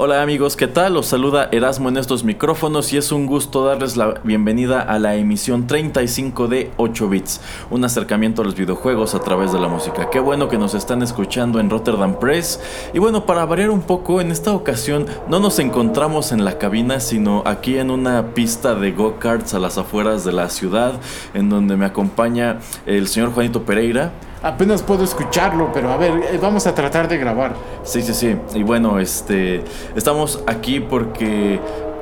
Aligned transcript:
Hola 0.00 0.22
amigos, 0.22 0.54
¿qué 0.54 0.68
tal? 0.68 0.94
Los 0.94 1.06
saluda 1.06 1.48
Erasmo 1.50 1.88
en 1.88 1.96
estos 1.96 2.22
micrófonos 2.22 2.92
y 2.92 2.98
es 2.98 3.10
un 3.10 3.26
gusto 3.26 3.64
darles 3.64 3.96
la 3.96 4.20
bienvenida 4.22 4.80
a 4.80 5.00
la 5.00 5.16
emisión 5.16 5.66
35 5.66 6.46
de 6.46 6.70
8 6.76 7.08
bits, 7.08 7.40
un 7.68 7.84
acercamiento 7.84 8.42
a 8.42 8.44
los 8.44 8.54
videojuegos 8.54 9.16
a 9.16 9.22
través 9.22 9.52
de 9.52 9.58
la 9.58 9.66
música. 9.66 10.08
Qué 10.08 10.20
bueno 10.20 10.48
que 10.48 10.56
nos 10.56 10.74
están 10.74 11.02
escuchando 11.02 11.58
en 11.58 11.68
Rotterdam 11.68 12.20
Press. 12.20 12.60
Y 12.94 13.00
bueno, 13.00 13.26
para 13.26 13.44
variar 13.44 13.70
un 13.70 13.82
poco, 13.82 14.20
en 14.20 14.30
esta 14.30 14.54
ocasión 14.54 15.06
no 15.26 15.40
nos 15.40 15.58
encontramos 15.58 16.30
en 16.30 16.44
la 16.44 16.58
cabina, 16.58 17.00
sino 17.00 17.42
aquí 17.44 17.76
en 17.76 17.90
una 17.90 18.34
pista 18.34 18.76
de 18.76 18.92
go-karts 18.92 19.54
a 19.54 19.58
las 19.58 19.78
afueras 19.78 20.24
de 20.24 20.30
la 20.30 20.48
ciudad, 20.48 20.92
en 21.34 21.48
donde 21.48 21.76
me 21.76 21.86
acompaña 21.86 22.60
el 22.86 23.08
señor 23.08 23.32
Juanito 23.32 23.64
Pereira. 23.64 24.12
Apenas 24.42 24.82
puedo 24.82 25.02
escucharlo, 25.02 25.70
pero 25.72 25.90
a 25.90 25.96
ver, 25.96 26.12
eh, 26.30 26.38
vamos 26.40 26.66
a 26.66 26.74
tratar 26.74 27.08
de 27.08 27.18
grabar. 27.18 27.54
Sí, 27.82 28.02
sí, 28.02 28.14
sí. 28.14 28.36
Y 28.54 28.62
bueno, 28.62 29.00
este 29.00 29.64
estamos 29.96 30.42
aquí 30.46 30.78
porque 30.80 31.60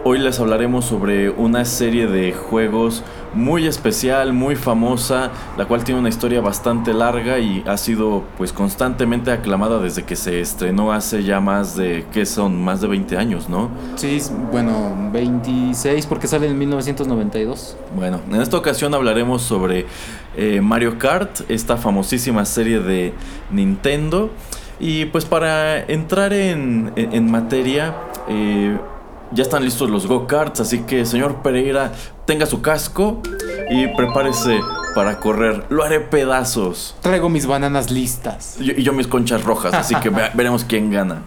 hoy 0.09 0.21
les 0.21 0.39
hablaremos 0.39 0.85
sobre 0.85 1.31
una 1.31 1.65
serie 1.65 2.07
de 2.07 2.33
juegos 2.33 3.03
muy 3.35 3.67
especial, 3.67 4.33
muy 4.33 4.55
famosa, 4.55 5.33
la 5.59 5.67
cual 5.67 5.83
tiene 5.83 5.99
una 5.99 6.09
historia 6.09 6.41
bastante 6.41 6.95
larga 6.95 7.41
y 7.41 7.65
ha 7.67 7.77
sido 7.77 8.23
pues 8.39 8.53
constantemente 8.53 9.33
aclamada 9.33 9.81
desde 9.81 10.05
que 10.05 10.15
se 10.15 10.41
estrenó 10.41 10.93
hace 10.93 11.25
ya 11.25 11.41
más 11.41 11.75
de 11.75 12.07
¿qué 12.13 12.25
son? 12.25 12.63
Más 12.63 12.81
de 12.81 12.87
20 12.87 13.17
años, 13.17 13.49
¿no? 13.49 13.69
Sí, 13.97 14.23
bueno, 14.53 14.95
26 15.13 16.07
porque 16.07 16.29
sale 16.29 16.47
en 16.47 16.57
1992. 16.57 17.77
Bueno, 17.97 18.21
en 18.31 18.41
esta 18.41 18.57
ocasión 18.57 18.95
hablaremos 18.95 19.43
sobre 19.43 19.87
eh, 20.37 20.61
Mario 20.61 21.01
Kart, 21.01 21.41
esta 21.49 21.77
famosísima 21.79 22.45
serie 22.45 22.79
de 22.79 23.13
Nintendo. 23.51 24.31
Y 24.79 25.07
pues 25.07 25.25
para 25.25 25.81
entrar 25.81 26.33
en, 26.33 26.93
en, 26.97 27.31
materia, 27.31 27.97
eh, 28.29 28.77
ya 29.33 29.43
están 29.43 29.65
listos 29.65 29.91
los 29.91 30.07
go-karts, 30.07 30.61
así 30.61 30.81
que 30.81 31.05
señor 31.05 31.43
Pereira, 31.43 31.93
tenga 32.25 32.47
su 32.47 32.61
casco 32.63 33.21
y 33.71 33.87
prepárese 33.89 34.61
para 34.95 35.19
correr. 35.19 35.65
Lo 35.69 35.85
haré 35.85 36.01
pedazos. 36.01 36.97
Traigo 37.01 37.29
mis 37.29 37.47
bananas 37.47 37.91
listas. 37.91 38.57
Y 38.61 38.83
yo, 38.83 38.93
mis 38.93 39.07
conchas 39.07 39.45
rojas, 39.45 39.75
así 39.75 39.95
que 39.97 40.11
veremos 40.35 40.65
quién 40.65 40.91
gana. 40.91 41.23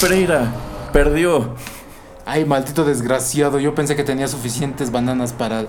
Pereira 0.00 0.52
perdió. 0.92 1.54
Ay, 2.24 2.44
maldito 2.44 2.84
desgraciado. 2.84 3.58
Yo 3.58 3.74
pensé 3.74 3.96
que 3.96 4.04
tenía 4.04 4.28
suficientes 4.28 4.92
bananas 4.92 5.32
para 5.32 5.66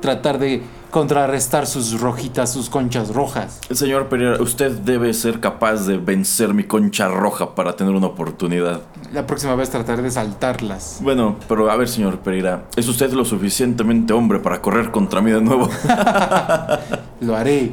tratar 0.00 0.38
de 0.38 0.62
contrarrestar 0.90 1.66
sus 1.66 2.00
rojitas, 2.00 2.50
sus 2.52 2.68
conchas 2.70 3.14
rojas. 3.14 3.60
Señor 3.70 4.08
Pereira, 4.08 4.42
usted 4.42 4.72
debe 4.72 5.12
ser 5.14 5.38
capaz 5.38 5.86
de 5.86 5.98
vencer 5.98 6.52
mi 6.54 6.64
concha 6.64 7.06
roja 7.08 7.54
para 7.54 7.76
tener 7.76 7.94
una 7.94 8.08
oportunidad. 8.08 8.80
La 9.12 9.26
próxima 9.26 9.54
vez 9.54 9.70
trataré 9.70 10.02
de 10.02 10.10
saltarlas. 10.10 10.98
Bueno, 11.02 11.36
pero 11.48 11.70
a 11.70 11.76
ver, 11.76 11.88
señor 11.88 12.18
Pereira, 12.20 12.64
¿es 12.76 12.88
usted 12.88 13.12
lo 13.12 13.24
suficientemente 13.24 14.12
hombre 14.14 14.40
para 14.40 14.60
correr 14.62 14.90
contra 14.90 15.20
mí 15.20 15.30
de 15.30 15.42
nuevo? 15.42 15.68
Lo 17.20 17.36
haré. 17.36 17.70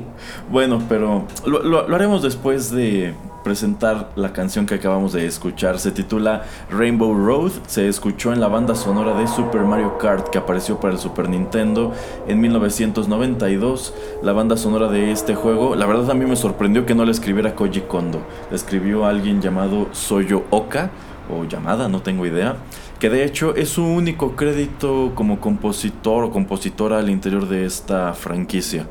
bueno, 0.51 0.83
pero 0.89 1.25
lo, 1.45 1.63
lo- 1.63 1.87
lo 1.87 1.95
haremos 1.95 2.21
después 2.21 2.69
de 2.69 3.15
presentar 3.47 4.09
la 4.17 4.33
canción 4.33 4.65
que 4.65 4.75
acabamos 4.75 5.13
de 5.13 5.25
escuchar. 5.25 5.79
Se 5.79 5.91
titula 5.91 6.43
Rainbow 6.69 7.13
Road. 7.13 7.53
Se 7.65 7.87
escuchó 7.87 8.33
en 8.33 8.41
la 8.41 8.49
banda 8.49 8.75
sonora 8.75 9.17
de 9.17 9.25
Super 9.25 9.61
Mario 9.61 9.97
Kart 9.97 10.27
que 10.27 10.37
apareció 10.37 10.81
para 10.81 10.95
el 10.95 10.99
Super 10.99 11.29
Nintendo 11.29 11.93
en 12.27 12.41
1992. 12.41 13.93
La 14.21 14.33
banda 14.33 14.57
sonora 14.57 14.89
de 14.89 15.13
este 15.13 15.33
juego, 15.33 15.75
la 15.75 15.85
verdad 15.85 16.11
a 16.11 16.13
mí 16.13 16.25
me 16.25 16.35
sorprendió 16.35 16.85
que 16.85 16.93
no 16.93 17.05
la 17.05 17.11
escribiera 17.11 17.55
Koji 17.55 17.83
Kondo. 17.87 18.19
La 18.49 18.57
escribió 18.57 19.05
alguien 19.05 19.41
llamado 19.41 19.87
Soyo 19.93 20.43
Oka 20.49 20.89
o 21.33 21.45
llamada, 21.45 21.87
no 21.87 22.01
tengo 22.01 22.25
idea. 22.25 22.57
Que 22.99 23.09
de 23.09 23.23
hecho 23.23 23.55
es 23.55 23.69
su 23.69 23.85
único 23.85 24.35
crédito 24.35 25.13
como 25.15 25.39
compositor 25.39 26.25
o 26.25 26.31
compositora 26.31 26.97
al 26.97 27.09
interior 27.09 27.47
de 27.47 27.63
esta 27.63 28.11
franquicia. 28.11 28.87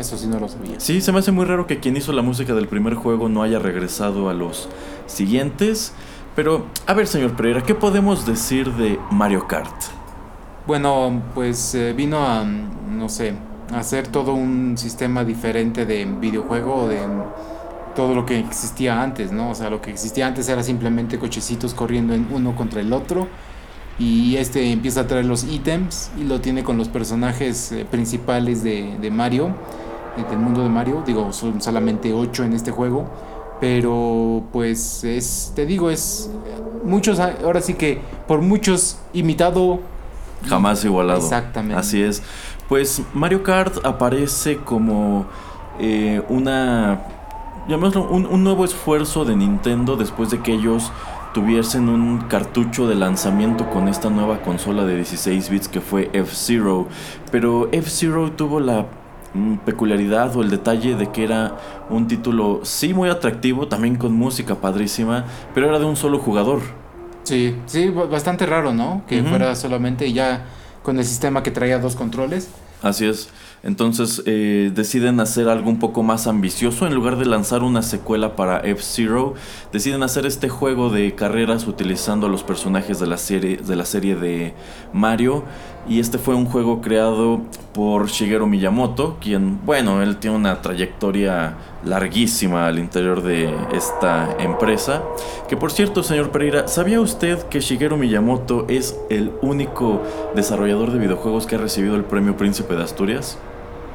Eso 0.00 0.16
sí 0.16 0.26
no 0.26 0.40
lo 0.40 0.48
sabía. 0.48 0.80
Sí, 0.80 1.02
se 1.02 1.12
me 1.12 1.18
hace 1.18 1.30
muy 1.30 1.44
raro 1.44 1.66
que 1.66 1.78
quien 1.78 1.94
hizo 1.94 2.14
la 2.14 2.22
música 2.22 2.54
del 2.54 2.66
primer 2.68 2.94
juego 2.94 3.28
no 3.28 3.42
haya 3.42 3.58
regresado 3.58 4.30
a 4.30 4.34
los 4.34 4.70
siguientes. 5.04 5.92
Pero, 6.34 6.64
a 6.86 6.94
ver, 6.94 7.06
señor 7.06 7.36
Pereira, 7.36 7.62
¿qué 7.62 7.74
podemos 7.74 8.24
decir 8.24 8.72
de 8.72 8.98
Mario 9.10 9.46
Kart? 9.46 9.74
Bueno, 10.66 11.22
pues 11.34 11.74
eh, 11.74 11.92
vino 11.92 12.24
a, 12.26 12.44
no 12.44 13.10
sé, 13.10 13.34
a 13.70 13.80
hacer 13.80 14.08
todo 14.08 14.32
un 14.32 14.78
sistema 14.78 15.22
diferente 15.22 15.84
de 15.84 16.06
videojuego, 16.06 16.88
de 16.88 17.00
todo 17.94 18.14
lo 18.14 18.24
que 18.24 18.38
existía 18.38 19.02
antes, 19.02 19.32
¿no? 19.32 19.50
O 19.50 19.54
sea, 19.54 19.68
lo 19.68 19.82
que 19.82 19.90
existía 19.90 20.26
antes 20.26 20.48
era 20.48 20.62
simplemente 20.62 21.18
cochecitos 21.18 21.74
corriendo 21.74 22.14
en 22.14 22.26
uno 22.32 22.56
contra 22.56 22.80
el 22.80 22.94
otro. 22.94 23.28
Y 23.98 24.36
este 24.36 24.72
empieza 24.72 25.02
a 25.02 25.06
traer 25.06 25.26
los 25.26 25.44
ítems 25.44 26.10
y 26.18 26.24
lo 26.24 26.40
tiene 26.40 26.64
con 26.64 26.78
los 26.78 26.88
personajes 26.88 27.70
eh, 27.72 27.84
principales 27.84 28.62
de, 28.62 28.96
de 28.98 29.10
Mario, 29.10 29.54
del 30.16 30.38
mundo 30.38 30.62
de 30.62 30.68
Mario. 30.68 31.02
Digo, 31.06 31.32
son 31.32 31.60
solamente 31.60 32.12
8 32.12 32.44
en 32.44 32.52
este 32.52 32.70
juego. 32.70 33.08
Pero 33.60 34.44
pues 34.52 35.04
es, 35.04 35.52
te 35.54 35.66
digo, 35.66 35.90
es 35.90 36.30
muchos, 36.82 37.20
ahora 37.20 37.60
sí 37.60 37.74
que 37.74 38.00
por 38.26 38.40
muchos 38.40 38.98
imitado 39.12 39.80
Jamás 40.48 40.84
igualado. 40.84 41.20
Exactamente. 41.20 41.78
Así 41.78 42.02
es. 42.02 42.22
Pues 42.68 43.02
Mario 43.12 43.42
Kart 43.42 43.84
aparece 43.84 44.58
como 44.58 45.26
eh, 45.78 46.22
una. 46.28 47.02
llamémoslo, 47.68 48.08
un, 48.08 48.26
un 48.26 48.44
nuevo 48.44 48.64
esfuerzo 48.64 49.24
de 49.24 49.36
Nintendo 49.36 49.96
después 49.96 50.30
de 50.30 50.40
que 50.40 50.52
ellos 50.54 50.90
tuviesen 51.34 51.88
un 51.88 52.22
cartucho 52.22 52.88
de 52.88 52.96
lanzamiento 52.96 53.70
con 53.70 53.86
esta 53.86 54.10
nueva 54.10 54.42
consola 54.42 54.84
de 54.84 54.96
16 54.96 55.50
bits 55.50 55.68
que 55.68 55.80
fue 55.80 56.10
F-Zero. 56.12 56.88
Pero 57.30 57.68
F-Zero 57.72 58.32
tuvo 58.32 58.60
la 58.60 58.86
peculiaridad 59.64 60.34
o 60.36 60.42
el 60.42 60.50
detalle 60.50 60.96
de 60.96 61.10
que 61.10 61.24
era 61.24 61.56
un 61.88 62.06
título 62.08 62.60
sí 62.64 62.94
muy 62.94 63.08
atractivo, 63.08 63.68
también 63.68 63.96
con 63.96 64.12
música 64.12 64.56
padrísima, 64.56 65.24
pero 65.54 65.68
era 65.68 65.78
de 65.78 65.84
un 65.84 65.96
solo 65.96 66.18
jugador. 66.18 66.60
Sí, 67.22 67.56
sí, 67.66 67.90
ba- 67.90 68.06
bastante 68.06 68.46
raro, 68.46 68.72
¿no? 68.72 69.02
Que 69.06 69.22
fuera 69.22 69.54
solamente 69.54 70.12
ya 70.12 70.46
con 70.82 70.98
el 70.98 71.04
sistema 71.04 71.42
que 71.42 71.50
traía 71.50 71.78
dos 71.78 71.94
controles. 71.94 72.48
Así 72.82 73.04
es. 73.06 73.28
Entonces 73.62 74.22
eh, 74.24 74.72
deciden 74.74 75.20
hacer 75.20 75.50
algo 75.50 75.68
un 75.68 75.78
poco 75.78 76.02
más 76.02 76.26
ambicioso. 76.26 76.86
En 76.86 76.94
lugar 76.94 77.18
de 77.18 77.26
lanzar 77.26 77.62
una 77.62 77.82
secuela 77.82 78.34
para 78.34 78.60
F-Zero, 78.60 79.34
deciden 79.70 80.02
hacer 80.02 80.24
este 80.24 80.48
juego 80.48 80.88
de 80.88 81.14
carreras 81.14 81.66
utilizando 81.66 82.26
a 82.26 82.30
los 82.30 82.42
personajes 82.42 82.98
de 82.98 83.06
la 83.06 83.18
serie 83.18 83.58
de, 83.58 83.76
la 83.76 83.84
serie 83.84 84.16
de 84.16 84.54
Mario. 84.94 85.44
Y 85.88 85.98
este 85.98 86.18
fue 86.18 86.34
un 86.34 86.44
juego 86.44 86.80
creado 86.80 87.40
por 87.72 88.08
Shigeru 88.08 88.46
Miyamoto, 88.46 89.16
quien, 89.20 89.58
bueno, 89.64 90.02
él 90.02 90.18
tiene 90.18 90.36
una 90.36 90.60
trayectoria 90.60 91.54
larguísima 91.84 92.66
al 92.66 92.78
interior 92.78 93.22
de 93.22 93.52
esta 93.72 94.36
empresa. 94.38 95.02
Que 95.48 95.56
por 95.56 95.72
cierto, 95.72 96.02
señor 96.02 96.30
Pereira, 96.30 96.68
¿sabía 96.68 97.00
usted 97.00 97.42
que 97.44 97.60
Shigeru 97.60 97.96
Miyamoto 97.96 98.66
es 98.68 98.98
el 99.08 99.32
único 99.42 100.02
desarrollador 100.34 100.92
de 100.92 100.98
videojuegos 100.98 101.46
que 101.46 101.56
ha 101.56 101.58
recibido 101.58 101.96
el 101.96 102.04
premio 102.04 102.36
Príncipe 102.36 102.74
de 102.74 102.84
Asturias? 102.84 103.38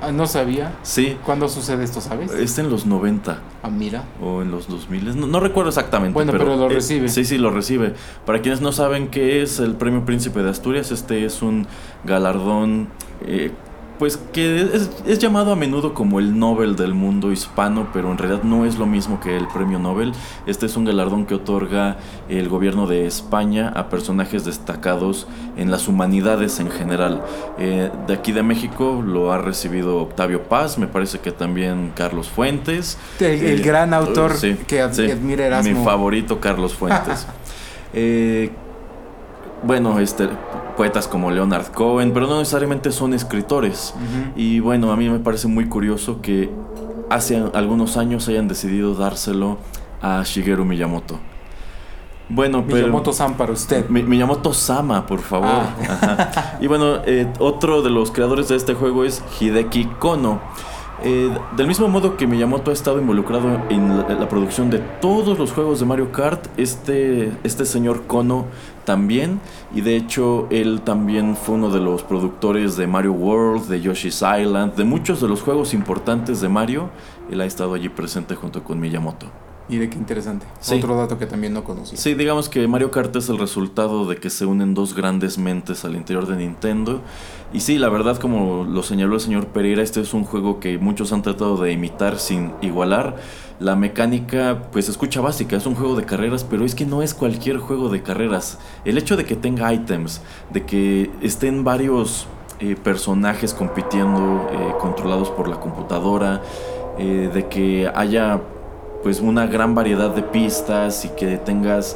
Ah, 0.07 0.11
no 0.11 0.27
sabía. 0.27 0.73
Sí, 0.83 1.17
¿Cuándo 1.25 1.47
sucede 1.49 1.83
esto, 1.83 2.01
sabes? 2.01 2.31
está 2.31 2.61
en 2.61 2.69
los 2.69 2.85
90 2.85 3.39
Ah, 3.63 3.69
mira. 3.69 4.03
o 4.21 4.41
en 4.41 4.51
los 4.51 4.67
2000, 4.67 5.19
no, 5.19 5.27
no 5.27 5.39
recuerdo 5.39 5.69
exactamente. 5.69 6.13
Bueno, 6.13 6.31
pero 6.31 6.55
lo 6.55 6.69
eh, 6.69 6.75
recibe. 6.75 7.09
sí, 7.09 7.25
sí, 7.25 7.37
lo 7.37 7.49
recibe. 7.51 7.93
Para 8.25 8.41
quienes 8.41 8.61
no 8.61 8.71
saben 8.71 9.07
qué 9.09 9.41
es 9.41 9.59
el 9.59 9.75
Premio 9.75 10.05
Príncipe 10.05 10.43
de 10.43 10.49
Asturias, 10.49 10.91
este 10.91 11.25
es 11.25 11.41
un 11.41 11.65
galardón, 12.03 12.87
eh, 13.25 13.51
pues 13.97 14.17
que 14.33 14.61
es, 14.61 14.89
es 15.05 15.19
llamado 15.19 15.51
a 15.51 15.55
menudo 15.55 15.93
como 15.93 16.19
el 16.19 16.37
Nobel 16.37 16.75
del 16.75 16.93
mundo 16.93 17.31
hispano, 17.31 17.87
pero 17.93 18.11
en 18.11 18.17
realidad 18.17 18.43
no 18.43 18.65
es 18.65 18.77
lo 18.77 18.85
mismo 18.85 19.19
que 19.19 19.37
el 19.37 19.47
Premio 19.47 19.79
Nobel. 19.79 20.11
Este 20.45 20.65
es 20.65 20.75
un 20.75 20.85
galardón 20.85 21.25
que 21.25 21.35
otorga 21.35 21.97
el 22.27 22.49
gobierno 22.49 22.87
de 22.87 23.07
España 23.07 23.69
a 23.75 23.89
personajes 23.89 24.43
destacados 24.45 25.27
en 25.57 25.71
las 25.71 25.87
humanidades 25.87 26.59
en 26.59 26.69
general. 26.69 27.21
Eh, 27.57 27.89
de 28.07 28.13
aquí 28.13 28.31
de 28.31 28.43
México 28.43 29.01
lo 29.05 29.31
ha 29.31 29.37
recibido 29.37 29.97
Octavio 29.97 30.43
Paz, 30.43 30.77
me 30.77 30.87
parece 30.87 31.19
que 31.19 31.31
también 31.31 31.91
Carlos 31.95 32.27
Fuentes. 32.29 32.97
El, 33.19 33.25
el 33.25 33.59
Eh, 33.59 33.63
gran 33.63 33.93
autor 33.93 34.33
sí, 34.33 34.55
que 34.67 34.85
sí, 34.91 35.09
admira 35.09 35.45
Erasmo. 35.45 35.79
Mi 35.79 35.85
favorito, 35.85 36.39
Carlos 36.39 36.73
Fuentes. 36.73 37.27
Eh, 37.97 38.51
bueno, 39.63 39.99
este, 40.01 40.27
poetas 40.75 41.07
como 41.07 41.31
Leonard 41.31 41.67
Cohen, 41.73 42.13
pero 42.13 42.27
no 42.27 42.39
necesariamente 42.39 42.91
son 42.91 43.13
escritores. 43.13 43.93
Y 44.35 44.59
bueno, 44.59 44.91
a 44.91 44.95
mí 44.95 45.09
me 45.09 45.19
parece 45.19 45.47
muy 45.47 45.67
curioso 45.67 46.21
que 46.21 46.49
hace 47.09 47.41
algunos 47.53 47.97
años 47.97 48.27
hayan 48.27 48.47
decidido 48.47 48.93
dárselo 48.95 49.57
a 50.01 50.21
Shigeru 50.23 50.65
Miyamoto. 50.65 51.19
Bueno, 52.27 52.63
pero... 52.65 52.77
Miyamoto-san 52.87 53.35
para 53.35 53.51
usted. 53.53 53.87
Mi- 53.89 54.01
Miyamoto 54.01 54.51
Sama, 54.51 55.05
por 55.05 55.19
favor. 55.21 55.47
Ah. 55.47 55.75
Ajá. 55.89 56.57
Y 56.59 56.65
bueno, 56.67 56.95
eh, 57.05 57.31
otro 57.39 57.83
de 57.83 57.91
los 57.91 58.09
creadores 58.11 58.47
de 58.47 58.55
este 58.55 58.73
juego 58.73 59.03
es 59.03 59.23
Hideki 59.39 59.85
Kono. 59.99 60.39
Eh, 61.03 61.29
del 61.57 61.67
mismo 61.67 61.87
modo 61.89 62.15
que 62.15 62.25
Miyamoto 62.25 62.71
ha 62.71 62.73
estado 62.73 62.99
involucrado 62.99 63.61
en 63.69 63.97
la, 63.97 64.07
la 64.15 64.29
producción 64.29 64.69
de 64.69 64.79
todos 64.79 65.37
los 65.37 65.51
juegos 65.51 65.79
de 65.79 65.85
Mario 65.85 66.11
Kart, 66.11 66.47
este, 66.57 67.31
este 67.43 67.65
señor 67.65 68.03
Kono 68.07 68.45
también. 68.85 69.41
Y 69.73 69.81
de 69.81 69.97
hecho, 69.97 70.47
él 70.49 70.81
también 70.81 71.35
fue 71.35 71.55
uno 71.55 71.69
de 71.69 71.81
los 71.81 72.03
productores 72.03 72.77
de 72.77 72.87
Mario 72.87 73.11
World, 73.11 73.67
de 73.67 73.81
Yoshi's 73.81 74.21
Island, 74.21 74.75
de 74.75 74.85
muchos 74.85 75.19
de 75.21 75.27
los 75.27 75.41
juegos 75.41 75.73
importantes 75.73 76.39
de 76.39 76.49
Mario. 76.49 76.89
Él 77.29 77.41
ha 77.41 77.45
estado 77.45 77.73
allí 77.73 77.89
presente 77.89 78.35
junto 78.35 78.63
con 78.63 78.79
Miyamoto. 78.79 79.44
Mire 79.67 79.89
qué 79.89 79.97
interesante. 79.97 80.45
Sí. 80.59 80.75
Otro 80.75 80.95
dato 80.95 81.17
que 81.17 81.25
también 81.25 81.53
no 81.53 81.63
conocía. 81.63 81.97
Sí, 81.97 82.13
digamos 82.13 82.49
que 82.49 82.67
Mario 82.67 82.91
Kart 82.91 83.15
es 83.15 83.29
el 83.29 83.39
resultado 83.39 84.05
de 84.05 84.17
que 84.17 84.29
se 84.29 84.45
unen 84.45 84.75
dos 84.75 84.93
grandes 84.95 85.39
mentes 85.39 85.83
al 85.85 85.95
interior 85.95 86.27
de 86.27 86.35
Nintendo. 86.35 87.01
Y 87.51 87.61
sí, 87.61 87.79
la 87.79 87.89
verdad, 87.89 88.17
como 88.17 88.63
lo 88.63 88.83
señaló 88.83 89.15
el 89.15 89.21
señor 89.21 89.47
Pereira, 89.47 89.81
este 89.81 90.01
es 90.01 90.13
un 90.13 90.23
juego 90.23 90.59
que 90.59 90.77
muchos 90.77 91.11
han 91.13 91.23
tratado 91.23 91.57
de 91.57 91.71
imitar 91.71 92.19
sin 92.19 92.51
igualar. 92.61 93.15
La 93.59 93.75
mecánica, 93.75 94.63
pues, 94.71 94.87
escucha 94.87 95.21
básica, 95.21 95.55
es 95.55 95.65
un 95.65 95.75
juego 95.75 95.95
de 95.95 96.05
carreras, 96.05 96.43
pero 96.43 96.63
es 96.65 96.75
que 96.75 96.85
no 96.85 97.01
es 97.01 97.13
cualquier 97.13 97.57
juego 97.57 97.89
de 97.89 98.03
carreras. 98.03 98.59
El 98.83 98.97
hecho 98.97 99.17
de 99.17 99.25
que 99.25 99.35
tenga 99.35 99.73
items, 99.73 100.21
de 100.51 100.65
que 100.65 101.09
estén 101.21 101.63
varios 101.63 102.27
eh, 102.59 102.75
personajes 102.75 103.53
compitiendo, 103.53 104.47
eh, 104.51 104.73
controlados 104.79 105.29
por 105.31 105.47
la 105.47 105.59
computadora, 105.59 106.41
eh, 106.97 107.29
de 107.33 107.47
que 107.47 107.91
haya 107.93 108.41
pues 109.05 109.19
una 109.21 109.45
gran 109.45 109.75
variedad 109.75 110.09
de 110.09 110.23
pistas 110.23 111.05
y 111.05 111.09
que 111.09 111.37
tengas 111.37 111.95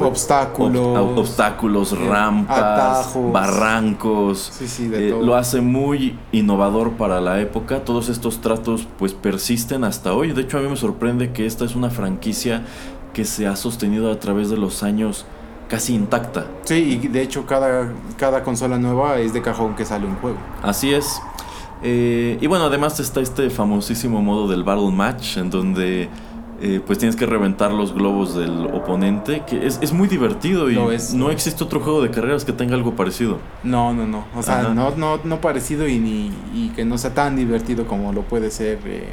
Obstáculos. 0.00 0.86
ob- 0.96 1.18
obstáculos, 1.18 1.92
eh, 1.92 1.96
rampas, 2.08 2.58
atajos. 2.58 3.32
barrancos. 3.32 4.52
Sí, 4.56 4.68
sí, 4.68 4.86
de 4.86 5.08
Eh, 5.08 5.10
todo. 5.10 5.22
lo 5.24 5.34
hace 5.34 5.60
muy 5.60 6.16
innovador 6.30 6.92
para 6.92 7.20
la 7.20 7.40
época. 7.40 7.84
Todos 7.84 8.08
estos 8.08 8.40
tratos 8.40 8.86
pues 9.00 9.14
persisten 9.14 9.82
hasta 9.82 10.12
hoy. 10.12 10.30
De 10.30 10.42
hecho 10.42 10.58
a 10.58 10.60
mí 10.60 10.68
me 10.68 10.76
sorprende 10.76 11.32
que 11.32 11.44
esta 11.44 11.64
es 11.64 11.74
una 11.74 11.90
franquicia 11.90 12.62
que 13.12 13.24
se 13.24 13.48
ha 13.48 13.56
sostenido 13.56 14.12
a 14.12 14.20
través 14.20 14.48
de 14.48 14.56
los 14.56 14.84
años 14.84 15.26
casi 15.68 15.96
intacta. 15.96 16.46
Sí, 16.62 17.00
y 17.02 17.08
de 17.08 17.20
hecho 17.22 17.46
cada, 17.46 17.92
cada 18.16 18.44
consola 18.44 18.78
nueva 18.78 19.18
es 19.18 19.32
de 19.32 19.42
cajón 19.42 19.74
que 19.74 19.84
sale 19.84 20.06
un 20.06 20.14
juego. 20.18 20.36
Así 20.62 20.94
es. 20.94 21.20
Eh, 21.82 22.38
y 22.40 22.46
bueno, 22.46 22.66
además 22.66 23.00
está 23.00 23.20
este 23.20 23.50
famosísimo 23.50 24.22
modo 24.22 24.46
del 24.46 24.62
Battle 24.62 24.92
Match, 24.92 25.36
en 25.36 25.50
donde 25.50 26.08
eh, 26.66 26.80
pues 26.84 26.98
tienes 26.98 27.14
que 27.14 27.26
reventar 27.26 27.72
los 27.72 27.92
globos 27.94 28.34
del 28.34 28.66
oponente, 28.72 29.42
que 29.46 29.66
es, 29.66 29.78
es 29.82 29.92
muy 29.92 30.08
divertido 30.08 30.70
y 30.70 30.78
es. 30.94 31.12
no 31.12 31.30
existe 31.30 31.62
otro 31.62 31.80
juego 31.80 32.00
de 32.02 32.10
carreras 32.10 32.44
que 32.46 32.52
tenga 32.54 32.74
algo 32.74 32.94
parecido. 32.96 33.38
No, 33.62 33.92
no, 33.92 34.06
no. 34.06 34.24
O 34.34 34.42
sea, 34.42 34.62
no, 34.74 34.90
no, 34.96 35.20
no 35.22 35.40
parecido 35.40 35.86
y, 35.86 35.98
ni, 35.98 36.30
y 36.54 36.70
que 36.74 36.84
no 36.84 36.96
sea 36.96 37.12
tan 37.12 37.36
divertido 37.36 37.86
como 37.86 38.12
lo 38.14 38.22
puede 38.22 38.50
ser 38.50 38.78
eh, 38.86 39.08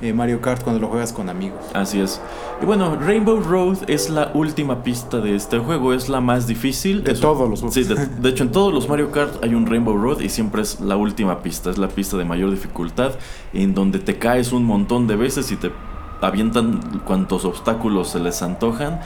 eh, 0.00 0.12
Mario 0.12 0.40
Kart 0.40 0.62
cuando 0.62 0.80
lo 0.80 0.88
juegas 0.88 1.12
con 1.12 1.28
amigos. 1.28 1.58
Así 1.74 2.00
es. 2.00 2.20
Y 2.62 2.66
bueno, 2.66 2.96
Rainbow 3.00 3.40
Road 3.40 3.78
es 3.88 4.10
la 4.10 4.30
última 4.34 4.82
pista 4.82 5.18
de 5.20 5.34
este 5.36 5.58
juego, 5.58 5.92
es 5.92 6.08
la 6.08 6.20
más 6.20 6.46
difícil. 6.46 7.04
De 7.04 7.12
Es- 7.12 7.20
todos 7.20 7.48
los 7.48 7.60
juegos. 7.60 7.74
Sí, 7.74 7.84
de, 7.84 8.06
de 8.06 8.28
hecho 8.28 8.42
en 8.44 8.50
todos 8.52 8.72
los 8.74 8.88
Mario 8.88 9.10
Kart 9.12 9.42
hay 9.44 9.54
un 9.54 9.66
Rainbow 9.66 9.96
Road 9.96 10.20
y 10.20 10.28
siempre 10.28 10.62
es 10.62 10.80
la 10.80 10.96
última 10.96 11.42
pista, 11.42 11.70
es 11.70 11.78
la 11.78 11.88
pista 11.88 12.16
de 12.16 12.24
mayor 12.24 12.50
dificultad, 12.50 13.12
en 13.52 13.74
donde 13.74 13.98
te 14.00 14.18
caes 14.18 14.52
un 14.52 14.64
montón 14.64 15.06
de 15.06 15.16
veces 15.16 15.50
y 15.52 15.56
te 15.56 15.70
avientan 16.20 17.00
cuantos 17.04 17.44
obstáculos 17.44 18.10
se 18.10 18.20
les 18.20 18.42
antojan. 18.42 19.00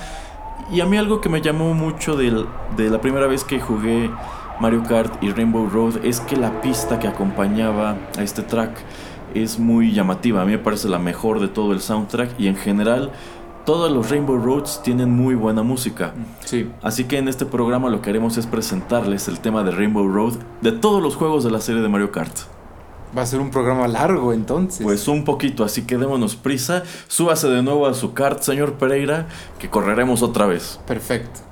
Y 0.70 0.80
a 0.80 0.86
mí 0.86 0.96
algo 0.96 1.20
que 1.20 1.28
me 1.28 1.40
llamó 1.40 1.74
mucho 1.74 2.16
de 2.16 2.46
la 2.78 3.00
primera 3.00 3.26
vez 3.26 3.44
que 3.44 3.60
jugué 3.60 4.10
Mario 4.60 4.82
Kart 4.84 5.22
y 5.22 5.30
Rainbow 5.30 5.68
Road 5.68 6.04
es 6.04 6.20
que 6.20 6.36
la 6.36 6.60
pista 6.60 6.98
que 6.98 7.08
acompañaba 7.08 7.96
a 8.16 8.22
este 8.22 8.42
track 8.42 8.70
es 9.34 9.58
muy 9.58 9.92
llamativa. 9.92 10.42
A 10.42 10.44
mí 10.44 10.52
me 10.52 10.58
parece 10.58 10.88
la 10.88 10.98
mejor 10.98 11.40
de 11.40 11.48
todo 11.48 11.72
el 11.72 11.80
soundtrack 11.80 12.38
y 12.38 12.48
en 12.48 12.56
general 12.56 13.10
todos 13.64 13.90
los 13.90 14.10
Rainbow 14.10 14.38
Roads 14.38 14.82
tienen 14.82 15.10
muy 15.10 15.34
buena 15.34 15.62
música. 15.62 16.14
Sí. 16.44 16.70
Así 16.82 17.04
que 17.04 17.18
en 17.18 17.28
este 17.28 17.46
programa 17.46 17.88
lo 17.88 18.02
que 18.02 18.10
haremos 18.10 18.36
es 18.36 18.46
presentarles 18.46 19.28
el 19.28 19.40
tema 19.40 19.62
de 19.62 19.70
Rainbow 19.70 20.08
Road 20.08 20.34
de 20.60 20.72
todos 20.72 21.02
los 21.02 21.16
juegos 21.16 21.44
de 21.44 21.50
la 21.50 21.60
serie 21.60 21.82
de 21.82 21.88
Mario 21.88 22.12
Kart. 22.12 22.36
Va 23.16 23.22
a 23.22 23.26
ser 23.26 23.40
un 23.40 23.50
programa 23.50 23.86
largo 23.88 24.32
entonces. 24.32 24.82
Pues 24.82 25.06
un 25.06 25.24
poquito, 25.24 25.64
así 25.64 25.82
que 25.82 25.98
démonos 25.98 26.34
prisa. 26.34 26.82
Súbase 27.08 27.48
de 27.48 27.62
nuevo 27.62 27.86
a 27.86 27.94
su 27.94 28.14
kart, 28.14 28.40
señor 28.40 28.74
Pereira, 28.74 29.28
que 29.58 29.68
correremos 29.68 30.22
otra 30.22 30.46
vez. 30.46 30.80
Perfecto. 30.86 31.51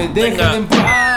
Empujar. 0.00 1.08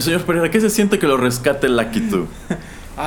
Señor 0.00 0.22
Pereira, 0.22 0.50
¿qué 0.50 0.60
se 0.60 0.70
siente 0.70 0.98
que 0.98 1.06
lo 1.06 1.16
rescate 1.16 1.68
Lucky 1.68 2.00
2? 2.00 2.28